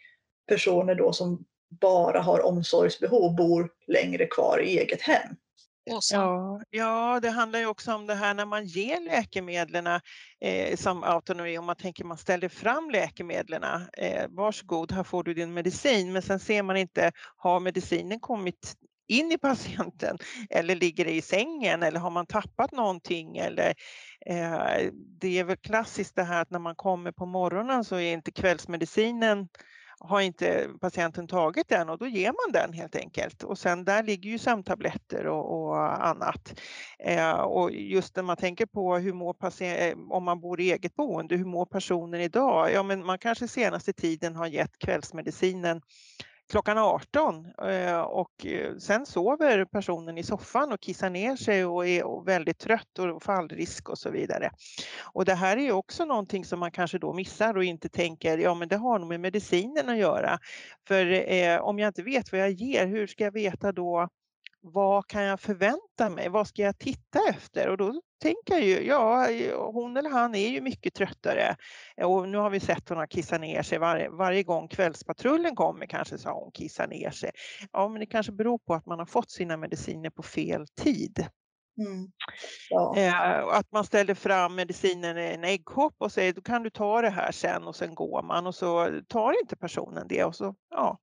personer 0.48 0.94
då 0.94 1.12
som 1.12 1.44
bara 1.80 2.20
har 2.20 2.46
omsorgsbehov 2.46 3.36
bor 3.36 3.70
längre 3.86 4.26
kvar 4.26 4.60
i 4.62 4.78
eget 4.78 5.02
hem. 5.02 5.36
Ja, 6.12 6.60
ja, 6.70 7.20
det 7.22 7.30
handlar 7.30 7.58
ju 7.58 7.66
också 7.66 7.94
om 7.94 8.06
det 8.06 8.14
här 8.14 8.34
när 8.34 8.46
man 8.46 8.66
ger 8.66 9.00
läkemedlen 9.00 9.86
eh, 10.40 10.76
som 10.76 11.04
autonomi, 11.04 11.58
om 11.58 11.66
man 11.66 11.76
tänker 11.76 12.04
man 12.04 12.18
ställer 12.18 12.48
fram 12.48 12.90
läkemedlen, 12.90 13.62
eh, 13.98 14.26
varsågod, 14.28 14.92
här 14.92 15.02
får 15.02 15.24
du 15.24 15.34
din 15.34 15.54
medicin, 15.54 16.12
men 16.12 16.22
sen 16.22 16.38
ser 16.38 16.62
man 16.62 16.76
inte, 16.76 17.12
har 17.36 17.60
medicinen 17.60 18.20
kommit 18.20 18.74
in 19.08 19.32
i 19.32 19.38
patienten 19.38 20.18
eller 20.50 20.74
ligger 20.74 21.04
det 21.04 21.14
i 21.14 21.22
sängen 21.22 21.82
eller 21.82 22.00
har 22.00 22.10
man 22.10 22.26
tappat 22.26 22.72
någonting? 22.72 23.36
Eller 23.36 23.74
eh, 24.26 24.90
det 25.20 25.38
är 25.38 25.44
väl 25.44 25.56
klassiskt 25.56 26.16
det 26.16 26.22
här 26.22 26.42
att 26.42 26.50
när 26.50 26.58
man 26.58 26.74
kommer 26.74 27.12
på 27.12 27.26
morgonen 27.26 27.84
så 27.84 27.96
är 27.96 28.12
inte 28.12 28.32
kvällsmedicinen 28.32 29.48
har 30.00 30.20
inte 30.20 30.68
patienten 30.80 31.26
tagit 31.26 31.68
den 31.68 31.88
och 31.88 31.98
då 31.98 32.06
ger 32.06 32.26
man 32.26 32.52
den 32.52 32.72
helt 32.72 32.96
enkelt. 32.96 33.42
Och 33.42 33.58
sen 33.58 33.84
där 33.84 34.02
ligger 34.02 34.30
ju 34.30 34.38
sömntabletter 34.38 35.26
och, 35.26 35.68
och 35.68 36.06
annat. 36.06 36.60
Eh, 36.98 37.30
och 37.30 37.72
just 37.72 38.16
när 38.16 38.22
man 38.22 38.36
tänker 38.36 38.66
på 38.66 38.96
hur 38.96 39.12
mår 39.12 39.36
eh, 39.62 39.98
om 40.10 40.24
man 40.24 40.40
bor 40.40 40.60
i 40.60 40.72
eget 40.72 40.96
boende, 40.96 41.36
hur 41.36 41.44
mår 41.44 41.66
personen 41.66 42.20
idag? 42.20 42.72
Ja, 42.72 42.82
men 42.82 43.06
man 43.06 43.18
kanske 43.18 43.48
senaste 43.48 43.92
tiden 43.92 44.36
har 44.36 44.46
gett 44.46 44.78
kvällsmedicinen 44.78 45.80
klockan 46.48 46.78
18 46.78 47.46
eh, 47.62 48.00
och 48.00 48.46
eh, 48.46 48.76
sen 48.76 49.06
sover 49.06 49.64
personen 49.64 50.18
i 50.18 50.22
soffan 50.22 50.72
och 50.72 50.80
kissar 50.80 51.10
ner 51.10 51.36
sig 51.36 51.64
och 51.64 51.86
är 51.86 52.24
väldigt 52.24 52.58
trött 52.58 52.98
och 52.98 53.22
fallrisk 53.22 53.88
och 53.88 53.98
så 53.98 54.10
vidare. 54.10 54.50
Och 55.12 55.24
det 55.24 55.34
här 55.34 55.56
är 55.56 55.72
också 55.72 56.04
någonting 56.04 56.44
som 56.44 56.60
man 56.60 56.70
kanske 56.70 56.98
då 56.98 57.12
missar 57.12 57.56
och 57.56 57.64
inte 57.64 57.88
tänker, 57.88 58.38
ja 58.38 58.54
men 58.54 58.68
det 58.68 58.76
har 58.76 58.98
nog 58.98 59.08
med 59.08 59.20
medicinen 59.20 59.88
att 59.88 59.98
göra. 59.98 60.38
För 60.88 61.32
eh, 61.32 61.60
om 61.60 61.78
jag 61.78 61.88
inte 61.88 62.02
vet 62.02 62.32
vad 62.32 62.40
jag 62.40 62.50
ger, 62.50 62.86
hur 62.86 63.06
ska 63.06 63.24
jag 63.24 63.32
veta 63.32 63.72
då 63.72 64.08
vad 64.60 65.06
kan 65.06 65.22
jag 65.22 65.40
förvänta 65.40 66.10
mig? 66.10 66.28
Vad 66.28 66.48
ska 66.48 66.62
jag 66.62 66.78
titta 66.78 67.18
efter? 67.28 67.68
Och 67.68 67.76
då 67.76 68.00
tänker 68.22 68.54
jag 68.54 68.62
ju, 68.62 68.86
ja, 68.86 69.28
hon 69.72 69.96
eller 69.96 70.10
han 70.10 70.34
är 70.34 70.48
ju 70.48 70.60
mycket 70.60 70.94
tröttare. 70.94 71.56
Och 72.02 72.28
nu 72.28 72.38
har 72.38 72.50
vi 72.50 72.60
sett 72.60 72.88
hon 72.88 73.08
kissa 73.08 73.38
ner 73.38 73.62
sig 73.62 73.78
var, 73.78 74.08
varje 74.18 74.42
gång 74.42 74.68
kvällspatrullen 74.68 75.56
kommer 75.56 75.86
kanske 75.86 76.18
så 76.18 76.28
har 76.28 76.40
hon 76.40 76.52
kissat 76.52 76.90
ner 76.90 77.10
sig. 77.10 77.30
Ja, 77.72 77.88
men 77.88 78.00
det 78.00 78.06
kanske 78.06 78.32
beror 78.32 78.58
på 78.58 78.74
att 78.74 78.86
man 78.86 78.98
har 78.98 79.06
fått 79.06 79.30
sina 79.30 79.56
mediciner 79.56 80.10
på 80.10 80.22
fel 80.22 80.66
tid. 80.66 81.26
Mm. 81.78 82.10
Ja. 82.70 82.96
Eh, 82.96 83.46
att 83.48 83.72
man 83.72 83.84
ställer 83.84 84.14
fram 84.14 84.54
medicinen 84.54 85.18
i 85.18 85.22
en 85.22 85.44
äggkopp 85.44 85.94
och 85.98 86.12
säger 86.12 86.32
då 86.32 86.40
kan 86.40 86.62
du 86.62 86.70
ta 86.70 87.02
det 87.02 87.10
här 87.10 87.32
sen 87.32 87.64
och 87.64 87.76
sen 87.76 87.94
går 87.94 88.22
man 88.22 88.46
och 88.46 88.54
så 88.54 89.00
tar 89.08 89.40
inte 89.42 89.56
personen 89.56 90.08
det. 90.08 90.24
Och 90.24 90.34
så, 90.34 90.54
ja. 90.70 90.98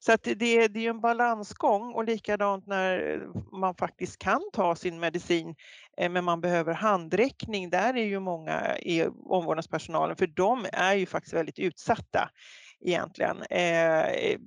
så 0.00 0.12
att 0.12 0.22
det, 0.22 0.68
det 0.68 0.86
är 0.86 0.90
en 0.90 1.00
balansgång 1.00 1.94
och 1.94 2.04
likadant 2.04 2.66
när 2.66 3.20
man 3.60 3.74
faktiskt 3.74 4.18
kan 4.18 4.40
ta 4.52 4.74
sin 4.76 5.00
medicin 5.00 5.54
eh, 5.96 6.10
men 6.10 6.24
man 6.24 6.40
behöver 6.40 6.74
handräckning. 6.74 7.70
Där 7.70 7.96
är 7.96 8.04
ju 8.04 8.20
många 8.20 8.78
i 8.78 9.06
omvårdnadspersonalen 9.24 10.16
för 10.16 10.26
de 10.26 10.66
är 10.72 10.94
ju 10.94 11.06
faktiskt 11.06 11.34
väldigt 11.34 11.58
utsatta 11.58 12.30
egentligen. 12.80 13.42
Eh, 13.42 14.38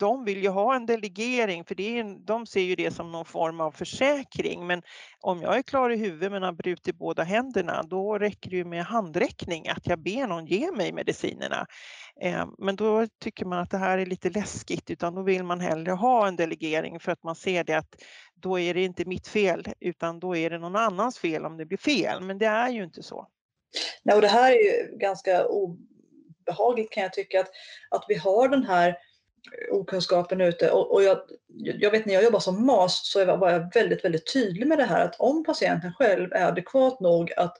de 0.00 0.24
vill 0.24 0.42
ju 0.42 0.48
ha 0.48 0.76
en 0.76 0.86
delegering 0.86 1.64
för 1.64 1.74
det 1.74 1.98
är, 1.98 2.26
de 2.26 2.46
ser 2.46 2.60
ju 2.60 2.74
det 2.74 2.90
som 2.90 3.12
någon 3.12 3.24
form 3.24 3.60
av 3.60 3.70
försäkring. 3.70 4.66
Men 4.66 4.82
om 5.20 5.42
jag 5.42 5.56
är 5.56 5.62
klar 5.62 5.90
i 5.90 5.96
huvudet 5.96 6.32
men 6.32 6.42
har 6.42 6.52
brutit 6.52 6.98
båda 6.98 7.22
händerna 7.22 7.82
då 7.82 8.18
räcker 8.18 8.50
det 8.50 8.56
ju 8.56 8.64
med 8.64 8.84
handräckning 8.84 9.68
att 9.68 9.86
jag 9.86 9.98
ber 9.98 10.26
någon 10.26 10.46
ge 10.46 10.72
mig 10.72 10.92
medicinerna. 10.92 11.66
Eh, 12.20 12.46
men 12.58 12.76
då 12.76 13.06
tycker 13.20 13.44
man 13.44 13.58
att 13.58 13.70
det 13.70 13.78
här 13.78 13.98
är 13.98 14.06
lite 14.06 14.30
läskigt 14.30 14.90
utan 14.90 15.14
då 15.14 15.22
vill 15.22 15.44
man 15.44 15.60
hellre 15.60 15.92
ha 15.92 16.28
en 16.28 16.36
delegering 16.36 17.00
för 17.00 17.12
att 17.12 17.22
man 17.22 17.36
ser 17.36 17.64
det 17.64 17.74
att 17.74 17.94
då 18.34 18.58
är 18.58 18.74
det 18.74 18.82
inte 18.82 19.04
mitt 19.04 19.28
fel 19.28 19.64
utan 19.80 20.20
då 20.20 20.36
är 20.36 20.50
det 20.50 20.58
någon 20.58 20.76
annans 20.76 21.18
fel 21.18 21.44
om 21.44 21.56
det 21.56 21.66
blir 21.66 21.78
fel. 21.78 22.22
Men 22.22 22.38
det 22.38 22.46
är 22.46 22.68
ju 22.68 22.84
inte 22.84 23.02
så. 23.02 23.28
Nej, 24.02 24.16
och 24.16 24.22
det 24.22 24.28
här 24.28 24.52
är 24.52 24.56
ju 24.56 24.96
ganska 24.98 25.46
obehagligt 25.46 26.90
kan 26.90 27.02
jag 27.02 27.12
tycka 27.12 27.40
att, 27.40 27.50
att 27.90 28.04
vi 28.08 28.14
har 28.14 28.48
den 28.48 28.64
här 28.64 28.96
okunskapen 29.70 30.40
ute. 30.40 30.70
Och, 30.70 30.92
och 30.92 31.02
jag, 31.02 31.18
jag 31.56 31.90
vet 31.90 32.06
när 32.06 32.14
jag 32.14 32.24
jobbar 32.24 32.40
som 32.40 32.66
MAS 32.66 33.00
så 33.12 33.36
var 33.36 33.50
jag 33.50 33.74
väldigt, 33.74 34.04
väldigt 34.04 34.32
tydlig 34.32 34.66
med 34.66 34.78
det 34.78 34.84
här 34.84 35.04
att 35.04 35.20
om 35.20 35.44
patienten 35.44 35.92
själv 35.92 36.32
är 36.32 36.46
adekvat 36.46 37.00
nog 37.00 37.32
att, 37.36 37.56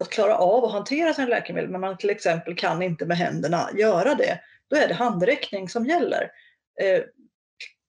att 0.00 0.08
klara 0.08 0.36
av 0.36 0.64
att 0.64 0.72
hantera 0.72 1.14
sina 1.14 1.28
läkemedel, 1.28 1.70
men 1.70 1.80
man 1.80 1.98
till 1.98 2.10
exempel 2.10 2.56
kan 2.56 2.82
inte 2.82 3.06
med 3.06 3.16
händerna 3.16 3.68
göra 3.74 4.14
det, 4.14 4.40
då 4.70 4.76
är 4.76 4.88
det 4.88 4.94
handräckning 4.94 5.68
som 5.68 5.86
gäller. 5.86 6.30
Eh, 6.80 7.02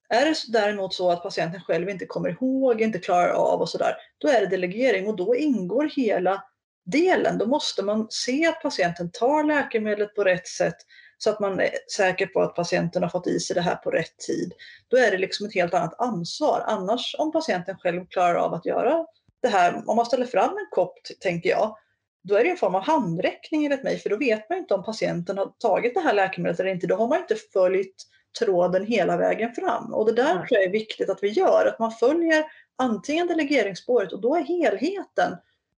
är 0.09 0.25
det 0.25 0.35
däremot 0.47 0.93
så 0.93 1.11
att 1.11 1.23
patienten 1.23 1.61
själv 1.61 1.89
inte 1.89 2.05
kommer 2.05 2.29
ihåg, 2.29 2.81
inte 2.81 2.99
klarar 2.99 3.29
av 3.29 3.61
och 3.61 3.69
sådär, 3.69 3.95
då 4.17 4.27
är 4.27 4.41
det 4.41 4.47
delegering 4.47 5.07
och 5.07 5.15
då 5.15 5.35
ingår 5.35 5.89
hela 5.95 6.43
delen. 6.85 7.37
Då 7.37 7.45
måste 7.45 7.83
man 7.83 8.07
se 8.09 8.47
att 8.47 8.61
patienten 8.61 9.11
tar 9.11 9.43
läkemedlet 9.43 10.15
på 10.15 10.23
rätt 10.23 10.47
sätt 10.47 10.75
så 11.17 11.29
att 11.29 11.39
man 11.39 11.59
är 11.59 11.69
säker 11.95 12.25
på 12.25 12.41
att 12.41 12.55
patienten 12.55 13.03
har 13.03 13.09
fått 13.09 13.27
i 13.27 13.39
sig 13.39 13.53
det 13.53 13.61
här 13.61 13.75
på 13.75 13.91
rätt 13.91 14.17
tid. 14.17 14.53
Då 14.87 14.97
är 14.97 15.11
det 15.11 15.17
liksom 15.17 15.45
ett 15.45 15.53
helt 15.53 15.73
annat 15.73 16.01
ansvar. 16.01 16.63
Annars 16.65 17.15
om 17.17 17.31
patienten 17.31 17.77
själv 17.77 18.05
klarar 18.05 18.35
av 18.35 18.53
att 18.53 18.65
göra 18.65 19.05
det 19.41 19.47
här, 19.47 19.83
om 19.85 19.95
man 19.95 20.05
ställer 20.05 20.25
fram 20.25 20.57
en 20.57 20.67
kopp 20.71 20.97
tänker 21.19 21.49
jag, 21.49 21.77
då 22.23 22.35
är 22.35 22.43
det 22.43 22.49
en 22.49 22.57
form 22.57 22.75
av 22.75 22.81
handräckning 22.81 23.65
enligt 23.65 23.83
mig, 23.83 23.99
för 23.99 24.09
då 24.09 24.17
vet 24.17 24.49
man 24.49 24.57
inte 24.57 24.73
om 24.73 24.83
patienten 24.83 25.37
har 25.37 25.45
tagit 25.59 25.93
det 25.93 25.99
här 25.99 26.13
läkemedlet 26.13 26.59
eller 26.59 26.71
inte. 26.71 26.87
Då 26.87 26.95
har 26.95 27.07
man 27.07 27.19
inte 27.19 27.35
följt 27.35 27.95
tråden 28.39 28.85
hela 28.85 29.17
vägen 29.17 29.53
fram. 29.53 29.93
Och 29.93 30.05
det 30.05 30.11
där 30.11 30.33
tror 30.33 30.47
jag 30.49 30.63
är 30.63 30.71
viktigt 30.71 31.09
att 31.09 31.23
vi 31.23 31.29
gör, 31.29 31.65
att 31.65 31.79
man 31.79 31.91
följer 31.91 32.45
antingen 32.77 33.27
delegeringsspåret 33.27 34.13
och 34.13 34.21
då 34.21 34.35
är 34.35 34.41
helheten 34.41 35.37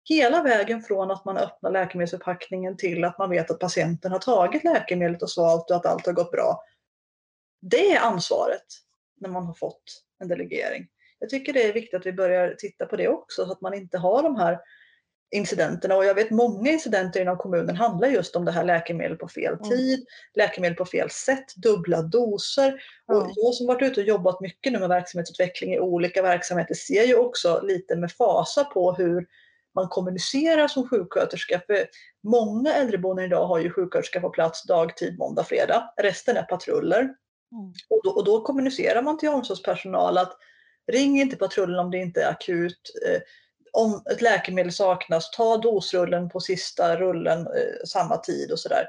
hela 0.09 0.43
vägen 0.43 0.83
från 0.83 1.11
att 1.11 1.25
man 1.25 1.37
öppnar 1.37 1.71
läkemedelsförpackningen 1.71 2.77
till 2.77 3.05
att 3.05 3.19
man 3.19 3.31
vet 3.31 3.51
att 3.51 3.59
patienten 3.59 4.13
har 4.13 4.19
tagit 4.19 4.65
läkemedlet 4.65 5.23
och 5.23 5.31
svalt 5.31 5.71
och 5.71 5.77
att 5.77 5.87
allt 5.87 6.07
har 6.07 6.13
gått 6.13 6.31
bra. 6.31 6.63
Det 7.61 7.93
är 7.93 8.01
ansvaret 8.01 8.67
när 9.21 9.29
man 9.29 9.47
har 9.47 9.55
fått 9.55 10.05
en 10.21 10.29
delegering. 10.29 10.89
jag 11.19 11.31
tycker 11.31 11.53
det 11.53 11.63
är 11.69 11.73
viktigt 11.73 12.01
att 12.01 12.07
vi 12.07 12.13
börjar 12.13 12.55
titta 12.59 12.87
på 12.87 12.97
det 12.97 13.09
också 13.09 13.47
så 13.47 13.53
att 13.53 13.61
man 13.61 13.75
inte 13.75 13.99
har 13.99 14.23
de 14.23 14.37
här 14.37 14.59
incidenterna. 15.31 15.97
Och 15.97 16.05
jag 16.05 16.15
vet 16.15 16.31
många 16.31 16.71
incidenter 16.71 17.21
inom 17.21 17.37
kommunen 17.39 17.77
handlar 17.77 18.09
just 18.09 18.37
om 18.37 18.45
det 18.45 18.53
här 18.53 18.65
läkemedel 18.65 19.17
på 19.17 19.29
fel 19.29 19.55
Mm. 19.55 19.71
tid, 19.71 20.07
läkemedel 20.35 20.77
på 20.77 20.85
fel 20.85 21.11
sätt, 21.11 21.55
dubbla 21.57 22.03
doser. 22.03 22.73
Och 23.07 23.15
Ja. 23.15 23.33
jag 23.37 23.55
som 23.55 23.67
varit 23.67 23.83
ute 23.83 24.01
och 24.01 24.07
jobbat 24.07 24.41
mycket 24.41 24.73
nu 24.73 24.79
med 24.79 24.89
verksamhetsutveckling 24.89 25.75
i 25.75 25.81
olika 25.81 26.23
verksamheter 26.23 26.75
ser 26.75 27.05
ju 27.05 27.15
också 27.17 27.61
lite 27.63 27.97
med 27.97 28.13
fasa 28.13 28.65
på 28.65 28.93
hur 28.93 29.27
man 29.79 29.89
kommunicerar 29.89 30.69
som 30.69 30.89
sjuksköterska. 30.89 31.61
För 31.67 31.87
många 32.23 32.75
äldreboenden 32.75 33.25
idag 33.25 33.47
har 33.47 33.59
ju 33.59 33.71
sjuksköterska 33.71 34.21
på 34.21 34.31
plats 34.31 34.67
dagtid, 34.67 35.19
måndag, 35.19 35.45
fredag. 35.45 35.95
Resten 35.97 36.37
är 36.37 36.43
patruller. 36.43 37.01
Mm. 37.01 37.73
Och 37.91 38.01
då, 38.05 38.11
och 38.11 38.25
då 38.25 38.41
kommunicerar 38.41 39.03
man 39.03 39.19
till 39.19 39.29
omsorgspersonal 39.29 40.19
att 40.19 40.33
ring 40.93 41.21
inte 41.21 41.37
patrullen 41.37 41.79
om 41.79 41.91
det 41.91 41.99
inte 41.99 42.23
är 42.23 42.31
akut. 42.31 42.81
Eh, 43.07 43.21
om 43.73 44.03
ett 44.11 44.23
läkemedel 44.23 44.73
saknas, 44.73 45.31
ta 45.31 45.57
dosrullen 45.57 46.29
på 46.29 46.41
sista 46.41 46.97
rullen 46.97 47.41
eh, 47.41 47.87
samma 47.87 48.17
tid 48.17 48.53
och 48.53 48.59
sådär. 48.59 48.87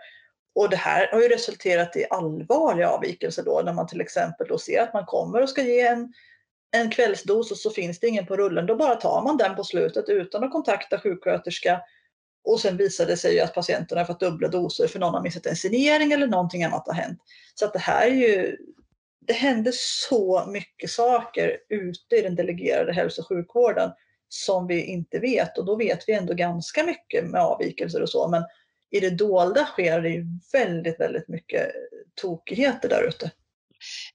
Och 0.56 0.70
det 0.70 0.76
här 0.76 1.08
har 1.12 1.22
ju 1.22 1.30
resulterat 1.30 1.96
i 1.96 2.06
allvarliga 2.10 2.90
avvikelser 2.90 3.44
då 3.44 3.62
när 3.66 3.74
man 3.74 3.88
till 3.88 4.02
exempel 4.02 4.48
då 4.48 4.58
ser 4.58 4.82
att 4.82 4.94
man 4.94 5.06
kommer 5.06 5.42
och 5.42 5.50
ska 5.50 5.62
ge 5.62 5.82
en, 5.82 6.14
en 6.72 6.90
kvällsdos 6.90 7.52
och 7.52 7.58
så 7.58 7.70
finns 7.70 8.00
det 8.00 8.08
ingen 8.08 8.26
på 8.26 8.38
rullen. 8.38 8.66
Då 8.66 8.76
bara 8.76 8.96
tar 8.96 9.22
man 9.24 9.38
den 9.38 9.56
på 9.56 9.64
slutet 9.64 10.10
utan 10.10 10.44
att 10.44 10.52
kontakta 10.52 11.00
sjuksköterska. 11.00 11.82
Och 12.44 12.60
sen 12.60 12.78
visar 12.78 13.06
det 13.06 13.18
sig 13.18 13.34
ju 13.34 13.40
att 13.40 13.54
patienten 13.54 13.98
har 13.98 14.06
fått 14.06 14.20
dubbla 14.20 14.48
doser 14.48 14.88
för 14.88 15.00
någon 15.00 15.14
har 15.14 15.22
missat 15.22 15.46
en 15.46 15.56
signering 15.56 16.12
eller 16.12 16.28
någonting 16.28 16.64
annat 16.64 16.88
har 16.88 16.94
hänt. 16.94 17.20
Så 17.56 17.66
att 17.66 17.74
det 17.74 17.80
här 17.80 18.08
är 18.08 18.16
ju, 18.16 18.58
det 19.28 19.34
händer 19.34 19.72
så 19.76 20.46
mycket 20.48 20.90
saker 20.90 21.58
ute 21.70 22.16
i 22.16 22.22
den 22.22 22.36
delegerade 22.36 22.94
hälso 22.94 23.22
och 23.22 23.28
sjukvården 23.28 23.92
som 24.30 24.68
vi 24.68 24.84
inte 24.84 25.20
vet 25.20 25.58
och 25.58 25.66
då 25.66 25.76
vet 25.76 26.04
vi 26.08 26.14
ändå 26.14 26.34
ganska 26.34 26.84
mycket 26.84 27.26
med 27.26 27.42
avvikelser 27.42 28.02
och 28.02 28.10
så 28.10 28.28
men 28.28 28.44
i 28.92 29.00
det 29.00 29.10
dolda 29.10 29.66
sker 29.66 30.02
det 30.02 30.10
ju 30.10 30.26
väldigt, 30.54 31.00
väldigt 31.00 31.28
mycket 31.28 31.72
tokigheter 32.22 32.90
där 32.90 33.08
ute. 33.08 33.26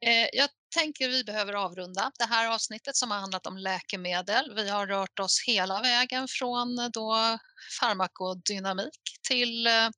Eh, 0.01 0.29
jag 0.33 0.49
tänker 0.75 1.09
vi 1.09 1.25
behöver 1.25 1.53
avrunda 1.53 2.11
det 2.19 2.25
här 2.25 2.55
avsnittet 2.55 2.97
som 2.97 3.11
har 3.11 3.19
handlat 3.19 3.47
om 3.47 3.57
läkemedel. 3.57 4.55
Vi 4.57 4.69
har 4.69 4.87
rört 4.87 5.19
oss 5.19 5.45
hela 5.47 5.81
vägen 5.81 6.29
från 6.29 6.79
eh, 6.79 6.89
då 6.93 7.39
farmakodynamik 7.81 9.01
till 9.29 9.67
eh, 9.67 9.89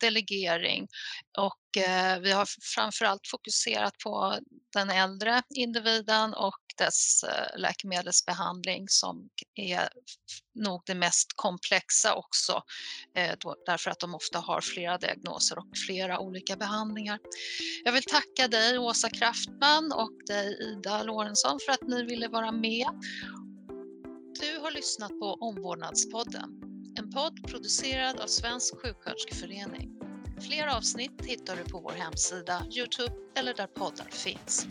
delegering 0.00 0.88
och 1.38 1.82
eh, 1.82 2.18
vi 2.18 2.32
har 2.32 2.48
framförallt 2.74 3.28
fokuserat 3.30 3.98
på 4.04 4.38
den 4.72 4.90
äldre 4.90 5.42
individen 5.54 6.34
och 6.34 6.58
dess 6.78 7.24
eh, 7.24 7.58
läkemedelsbehandling 7.58 8.84
som 8.88 9.28
är 9.54 9.88
nog 10.54 10.82
det 10.86 10.94
mest 10.94 11.28
komplexa 11.36 12.14
också 12.14 12.62
därför 13.66 13.90
att 13.90 14.00
de 14.00 14.14
ofta 14.14 14.38
har 14.38 14.60
flera 14.60 14.98
diagnoser 14.98 15.58
och 15.58 15.76
flera 15.86 16.20
olika 16.20 16.56
behandlingar. 16.56 17.18
Jag 17.84 17.92
vill 17.92 18.02
tacka 18.02 18.48
dig 18.48 18.78
Åsa 18.78 19.10
Kraftman 19.10 19.92
och 19.92 20.12
dig 20.26 20.58
Ida 20.62 21.02
Lorentzon 21.02 21.58
för 21.66 21.72
att 21.72 21.88
ni 21.88 22.02
ville 22.04 22.28
vara 22.28 22.52
med. 22.52 22.86
Du 24.40 24.58
har 24.58 24.70
lyssnat 24.70 25.10
på 25.10 25.36
Omvårdnadspodden, 25.40 26.60
en 26.98 27.10
podd 27.10 27.46
producerad 27.46 28.20
av 28.20 28.26
Svensk 28.26 28.74
sjuksköterskeförening. 28.82 29.90
Fler 30.40 30.66
avsnitt 30.76 31.24
hittar 31.24 31.56
du 31.56 31.64
på 31.64 31.80
vår 31.80 31.92
hemsida, 31.92 32.66
Youtube 32.70 33.14
eller 33.36 33.54
där 33.54 33.66
poddar 33.66 34.08
finns. 34.10 34.66